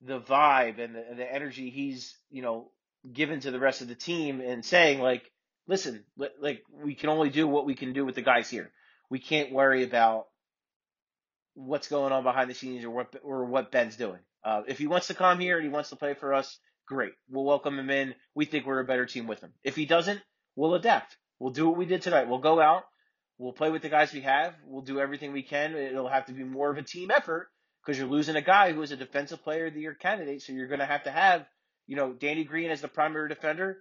the 0.00 0.18
vibe 0.18 0.82
and 0.82 0.94
the, 0.94 1.04
the 1.14 1.30
energy 1.30 1.68
he's 1.68 2.16
you 2.30 2.40
know 2.40 2.70
given 3.12 3.40
to 3.40 3.50
the 3.50 3.60
rest 3.60 3.82
of 3.82 3.88
the 3.88 3.94
team 3.94 4.40
and 4.40 4.64
saying 4.64 5.00
like 5.00 5.30
listen 5.66 6.02
like 6.40 6.62
we 6.72 6.94
can 6.94 7.10
only 7.10 7.28
do 7.28 7.46
what 7.46 7.66
we 7.66 7.74
can 7.74 7.92
do 7.92 8.06
with 8.06 8.14
the 8.14 8.22
guys 8.22 8.48
here. 8.48 8.70
We 9.10 9.18
can't 9.18 9.52
worry 9.52 9.84
about 9.84 10.26
what's 11.52 11.88
going 11.88 12.14
on 12.14 12.22
behind 12.22 12.48
the 12.48 12.54
scenes 12.54 12.82
or 12.82 12.90
what 12.90 13.14
or 13.22 13.44
what 13.44 13.70
Ben's 13.70 13.96
doing. 13.96 14.20
Uh, 14.42 14.62
if 14.66 14.78
he 14.78 14.86
wants 14.86 15.08
to 15.08 15.14
come 15.14 15.38
here 15.38 15.56
and 15.56 15.66
he 15.66 15.70
wants 15.70 15.90
to 15.90 15.96
play 15.96 16.14
for 16.14 16.32
us, 16.32 16.58
great. 16.90 17.12
We'll 17.28 17.44
welcome 17.44 17.78
him 17.78 17.88
in. 17.88 18.16
We 18.34 18.46
think 18.46 18.66
we're 18.66 18.80
a 18.80 18.84
better 18.84 19.06
team 19.06 19.28
with 19.28 19.40
him. 19.40 19.52
If 19.62 19.76
he 19.76 19.86
doesn't, 19.86 20.20
we'll 20.56 20.74
adapt. 20.74 21.16
We'll 21.38 21.52
do 21.52 21.68
what 21.68 21.78
we 21.78 21.86
did 21.86 22.02
tonight. 22.02 22.28
We'll 22.28 22.38
go 22.40 22.60
out. 22.60 22.82
We'll 23.38 23.52
play 23.52 23.70
with 23.70 23.82
the 23.82 23.88
guys 23.88 24.12
we 24.12 24.22
have. 24.22 24.54
We'll 24.66 24.82
do 24.82 24.98
everything 24.98 25.32
we 25.32 25.44
can. 25.44 25.76
It'll 25.76 26.08
have 26.08 26.26
to 26.26 26.32
be 26.32 26.42
more 26.42 26.68
of 26.68 26.78
a 26.78 26.82
team 26.82 27.12
effort 27.12 27.48
because 27.80 27.96
you're 27.96 28.08
losing 28.08 28.34
a 28.34 28.42
guy 28.42 28.72
who 28.72 28.82
is 28.82 28.90
a 28.90 28.96
defensive 28.96 29.44
player 29.44 29.66
of 29.66 29.74
the 29.74 29.80
year 29.82 29.94
candidate. 29.94 30.42
So 30.42 30.52
you're 30.52 30.66
going 30.66 30.80
to 30.80 30.84
have 30.86 31.04
to 31.04 31.12
have, 31.12 31.46
you 31.86 31.94
know, 31.94 32.12
Danny 32.12 32.42
Green 32.42 32.72
as 32.72 32.80
the 32.80 32.88
primary 32.88 33.28
defender. 33.28 33.78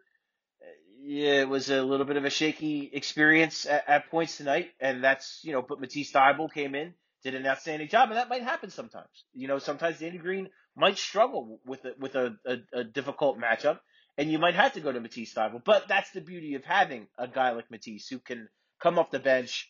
It 1.04 1.50
was 1.50 1.72
a 1.72 1.82
little 1.82 2.06
bit 2.06 2.18
of 2.18 2.26
a 2.26 2.30
shaky 2.30 2.92
experience 2.94 3.66
at, 3.66 3.90
at 3.90 4.12
points 4.12 4.38
tonight, 4.38 4.70
and 4.80 5.04
that's 5.04 5.40
you 5.44 5.54
know, 5.54 5.64
but 5.68 5.80
Matisse 5.80 6.12
Thybulle 6.12 6.54
came 6.54 6.76
in, 6.76 6.94
did 7.24 7.36
an 7.36 7.48
outstanding 7.48 7.88
job, 7.88 8.10
and 8.10 8.18
that 8.18 8.30
might 8.30 8.44
happen 8.44 8.70
sometimes. 8.70 9.26
You 9.34 9.48
know, 9.48 9.60
sometimes 9.60 10.00
Danny 10.00 10.20
Green 10.20 10.50
might 10.80 10.98
struggle 10.98 11.60
with 11.66 11.86
a, 11.86 11.94
with 12.00 12.16
a, 12.16 12.36
a, 12.46 12.58
a 12.80 12.84
difficult 12.84 13.38
matchup, 13.38 13.80
and 14.18 14.32
you 14.32 14.40
might 14.40 14.56
have 14.56 14.74
to 14.74 14.80
go 14.80 14.92
to 14.92 15.00
Matisse 15.00 15.34
Thybulle. 15.34 15.64
But 15.64 15.88
that's 15.88 16.12
the 16.12 16.22
beauty 16.22 16.56
of 16.56 16.64
having 16.66 17.08
a 17.18 17.28
guy 17.28 17.52
like 17.52 17.70
Matisse 17.70 18.08
who 18.08 18.20
can 18.20 18.48
come 18.82 18.98
off 18.98 19.12
the 19.12 19.20
bench. 19.20 19.70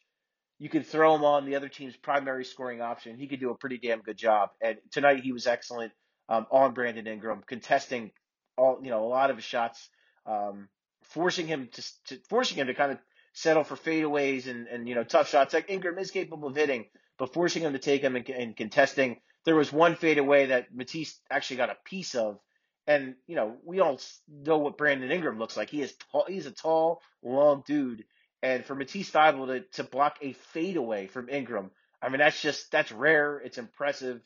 You 0.60 0.70
can 0.70 0.84
throw 0.84 1.16
him 1.16 1.24
on 1.24 1.46
the 1.46 1.56
other 1.56 1.70
team's 1.70 1.96
primary 1.96 2.46
scoring 2.46 2.82
option. 2.82 3.18
He 3.18 3.28
could 3.28 3.40
do 3.40 3.50
a 3.50 3.58
pretty 3.58 3.78
damn 3.78 4.02
good 4.02 4.18
job. 4.18 4.50
And 4.62 4.78
tonight 4.92 5.24
he 5.24 5.32
was 5.32 5.48
excellent 5.48 5.94
um, 6.28 6.46
on 6.52 6.74
Brandon 6.74 7.08
Ingram, 7.08 7.44
contesting 7.48 8.12
all 8.58 8.80
you 8.84 8.92
know 8.92 9.04
a 9.04 9.08
lot 9.08 9.30
of 9.30 9.38
his 9.38 9.46
shots, 9.46 9.90
um, 10.26 10.68
forcing 11.04 11.48
him 11.48 11.70
to, 11.74 11.84
to 12.08 12.20
forcing 12.30 12.58
him 12.58 12.68
to 12.68 12.74
kind 12.74 12.92
of 12.92 13.00
settle 13.34 13.64
for 13.64 13.76
fadeaways 13.76 14.48
and, 14.48 14.68
and 14.68 14.88
you 14.88 14.96
know 14.96 15.04
tough 15.04 15.30
shots. 15.30 15.54
Like 15.54 15.70
Ingram 15.70 15.98
is 15.98 16.12
capable 16.12 16.50
of 16.50 16.56
hitting, 16.56 16.86
but 17.18 17.34
forcing 17.34 17.64
him 17.64 17.74
to 17.74 17.80
take 17.80 18.02
them 18.02 18.16
and, 18.16 18.30
and 18.30 18.56
contesting. 18.56 19.22
There 19.46 19.56
was 19.56 19.72
one 19.72 19.96
fadeaway 19.96 20.48
that 20.48 20.74
Matisse 20.74 21.20
actually 21.30 21.58
got 21.58 21.70
a 21.70 21.78
piece 21.86 22.16
of, 22.16 22.40
and 22.88 23.16
you 23.28 23.36
know 23.36 23.58
we 23.64 23.80
all 23.80 24.00
know 24.28 24.58
what 24.58 24.78
Brandon 24.78 25.12
Ingram 25.12 25.40
looks 25.40 25.58
like. 25.58 25.70
He 25.70 25.82
is 25.82 25.94
tall, 26.12 26.26
he's 26.28 26.46
a 26.46 26.52
tall, 26.52 27.02
long 27.24 27.64
dude, 27.66 28.04
and 28.42 28.66
for 28.66 28.76
Matisse 28.76 29.12
Thybulle 29.12 29.48
to, 29.48 29.60
to 29.74 29.84
block 29.84 30.18
a 30.22 30.34
fadeaway 30.54 31.08
from 31.08 31.30
Ingram, 31.30 31.72
I 32.02 32.10
mean 32.10 32.20
that's 32.20 32.42
just 32.42 32.72
that's 32.72 32.92
rare. 32.92 33.40
It's 33.40 33.58
impressive, 33.58 34.22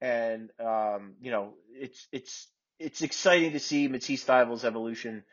and 0.00 0.50
um, 0.58 1.14
you 1.20 1.30
know 1.30 1.54
it's 1.72 2.06
it's 2.12 2.48
it's 2.78 3.02
exciting 3.02 3.52
to 3.52 3.60
see 3.60 3.88
Matisse 3.88 4.24
Thybulle's 4.24 4.64
evolution 4.64 5.24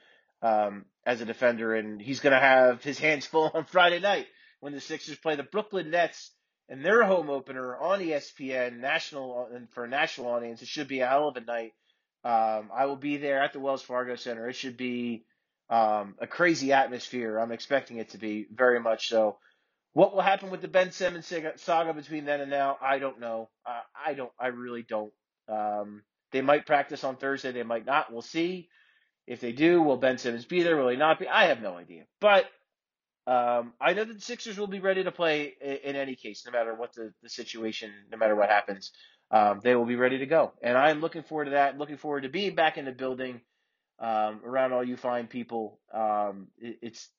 um, 0.42 0.86
as 1.06 1.22
a 1.22 1.26
defender, 1.26 1.74
and 1.76 2.02
he's 2.02 2.20
going 2.20 2.34
to 2.34 2.40
have 2.40 2.84
his 2.84 3.00
hands 3.00 3.26
full 3.26 3.50
on 3.54 3.66
Friday 3.66 4.00
night 4.00 4.28
when 4.60 4.74
the 4.74 4.82
Sixers 4.82 5.18
play 5.18 5.36
the 5.36 5.44
Brooklyn 5.44 5.90
Nets 5.90 6.32
and 6.70 6.84
their 6.84 7.04
home 7.04 7.30
opener 7.30 7.78
on 7.78 8.00
ESPN 8.00 8.80
national 8.80 9.50
and 9.54 9.70
for 9.72 9.84
a 9.84 9.90
national 9.90 10.28
audience. 10.28 10.62
It 10.62 10.68
should 10.68 10.88
be 10.88 11.02
a 11.02 11.08
hell 11.08 11.28
of 11.28 11.38
a 11.38 11.42
night. 11.42 11.74
Um, 12.24 12.70
I 12.74 12.86
will 12.86 12.96
be 12.96 13.18
there 13.18 13.42
at 13.42 13.54
the 13.54 13.60
Wells 13.60 13.82
Fargo 13.82 14.16
Center. 14.16 14.48
It 14.48 14.56
should 14.56 14.78
be 14.78 15.26
um, 15.70 16.16
a 16.20 16.28
crazy 16.28 16.72
atmosphere. 16.72 17.38
I'm 17.38 17.52
expecting 17.52 17.98
it 17.98 18.10
to 18.10 18.18
be 18.18 18.48
very 18.54 18.80
much 18.80 19.10
so. 19.10 19.38
What 19.94 20.14
will 20.14 20.22
happen 20.22 20.50
with 20.50 20.62
the 20.62 20.68
Ben 20.68 20.92
Simmons 20.92 21.32
saga 21.58 21.94
between 21.94 22.26
then 22.26 22.42
and 22.42 22.50
now? 22.50 22.78
I 22.82 22.98
don't 22.98 23.20
know. 23.20 23.50
Uh, 23.66 23.82
I 24.06 24.14
don't. 24.14 24.32
I 24.40 24.48
really 24.48 24.82
don't. 24.82 25.14
Um, 25.48 26.02
they 26.32 26.42
might 26.42 26.66
practice 26.66 27.04
on 27.04 27.18
Thursday. 27.18 27.52
They 27.52 27.64
might 27.64 27.86
not. 27.86 28.12
We'll 28.12 28.24
see. 28.24 28.70
If 29.28 29.40
they 29.40 29.52
do, 29.52 29.82
will 29.82 29.98
Ben 29.98 30.18
Simmons 30.18 30.46
be 30.46 30.64
there? 30.64 30.76
Will 30.78 30.90
he 30.90 30.98
not 30.98 31.20
be? 31.20 31.28
I 31.28 31.46
have 31.46 31.62
no 31.62 31.78
idea. 31.78 32.06
But 32.20 32.46
um, 33.26 33.74
I 33.80 33.94
know 33.94 34.06
that 34.06 34.14
the 34.14 34.22
Sixers 34.22 34.58
will 34.58 34.68
be 34.68 34.80
ready 34.80 35.04
to 35.04 35.12
play 35.12 35.54
in, 35.62 35.78
in 35.92 35.96
any 35.96 36.16
case, 36.16 36.44
no 36.46 36.52
matter 36.52 36.74
what 36.76 36.94
the, 36.94 37.14
the 37.22 37.30
situation, 37.30 37.92
no 38.12 38.18
matter 38.18 38.36
what 38.36 38.50
happens. 38.50 38.92
Um, 39.32 39.62
they 39.64 39.76
will 39.76 39.86
be 39.86 39.96
ready 39.96 40.20
to 40.20 40.26
go. 40.26 40.54
And 40.62 40.78
I'm 40.78 41.02
looking 41.02 41.24
forward 41.24 41.46
to 41.46 41.52
that. 41.52 41.78
Looking 41.78 41.98
forward 41.98 42.24
to 42.24 42.30
being 42.30 42.56
back 42.56 42.78
in 42.78 42.86
the 42.86 42.92
building 42.92 43.42
um, 44.00 44.42
around 44.46 44.74
all 44.74 44.84
you 44.84 44.98
fine 44.98 45.28
people. 45.28 45.80
Um, 45.94 46.48
it, 46.58 46.78
it's 46.82 47.10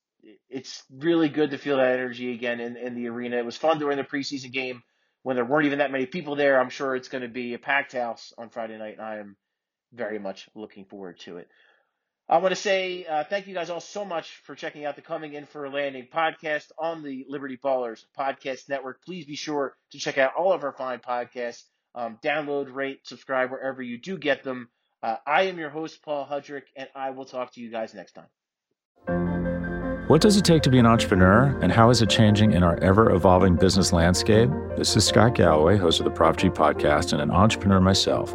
it's 0.48 0.82
really 0.90 1.28
good 1.28 1.50
to 1.50 1.58
feel 1.58 1.76
that 1.76 1.92
energy 1.92 2.32
again 2.32 2.60
in, 2.60 2.76
in 2.76 2.94
the 2.94 3.08
arena. 3.08 3.36
It 3.36 3.44
was 3.44 3.56
fun 3.56 3.78
during 3.78 3.98
the 3.98 4.04
preseason 4.04 4.52
game 4.52 4.82
when 5.22 5.36
there 5.36 5.44
weren't 5.44 5.66
even 5.66 5.80
that 5.80 5.90
many 5.90 6.06
people 6.06 6.36
there. 6.36 6.60
I'm 6.60 6.70
sure 6.70 6.94
it's 6.96 7.08
going 7.08 7.22
to 7.22 7.28
be 7.28 7.54
a 7.54 7.58
packed 7.58 7.92
house 7.92 8.32
on 8.38 8.50
Friday 8.50 8.78
night, 8.78 8.94
and 8.98 9.02
I 9.02 9.16
am 9.18 9.36
very 9.92 10.18
much 10.18 10.48
looking 10.54 10.84
forward 10.84 11.18
to 11.20 11.38
it. 11.38 11.48
I 12.26 12.38
want 12.38 12.54
to 12.54 12.60
say 12.60 13.04
uh, 13.04 13.24
thank 13.24 13.46
you 13.46 13.54
guys 13.54 13.68
all 13.68 13.80
so 13.80 14.04
much 14.04 14.40
for 14.44 14.54
checking 14.54 14.86
out 14.86 14.96
the 14.96 15.02
Coming 15.02 15.34
In 15.34 15.44
for 15.44 15.66
a 15.66 15.70
Landing 15.70 16.08
podcast 16.12 16.72
on 16.78 17.02
the 17.02 17.26
Liberty 17.28 17.58
Ballers 17.62 18.04
podcast 18.18 18.68
network. 18.68 19.04
Please 19.04 19.26
be 19.26 19.36
sure 19.36 19.76
to 19.90 19.98
check 19.98 20.16
out 20.16 20.32
all 20.34 20.52
of 20.52 20.64
our 20.64 20.72
fine 20.72 21.00
podcasts. 21.00 21.64
Um, 21.94 22.18
download, 22.24 22.74
rate, 22.74 23.00
subscribe 23.04 23.50
wherever 23.50 23.82
you 23.82 23.98
do 23.98 24.16
get 24.16 24.42
them. 24.42 24.70
Uh, 25.02 25.16
I 25.26 25.42
am 25.42 25.58
your 25.58 25.68
host, 25.68 26.02
Paul 26.02 26.26
Hudrick, 26.26 26.62
and 26.74 26.88
I 26.94 27.10
will 27.10 27.26
talk 27.26 27.52
to 27.52 27.60
you 27.60 27.70
guys 27.70 27.92
next 27.92 28.14
time. 28.14 30.06
What 30.08 30.22
does 30.22 30.36
it 30.38 30.44
take 30.46 30.62
to 30.62 30.70
be 30.70 30.78
an 30.78 30.86
entrepreneur, 30.86 31.58
and 31.60 31.70
how 31.70 31.90
is 31.90 32.00
it 32.00 32.08
changing 32.08 32.52
in 32.52 32.62
our 32.62 32.78
ever 32.78 33.10
evolving 33.10 33.56
business 33.56 33.92
landscape? 33.92 34.50
This 34.76 34.96
is 34.96 35.06
Scott 35.06 35.34
Galloway, 35.34 35.76
host 35.76 36.00
of 36.00 36.04
the 36.04 36.10
Prop 36.10 36.38
G 36.38 36.48
podcast, 36.48 37.12
and 37.12 37.20
an 37.20 37.30
entrepreneur 37.30 37.80
myself. 37.80 38.34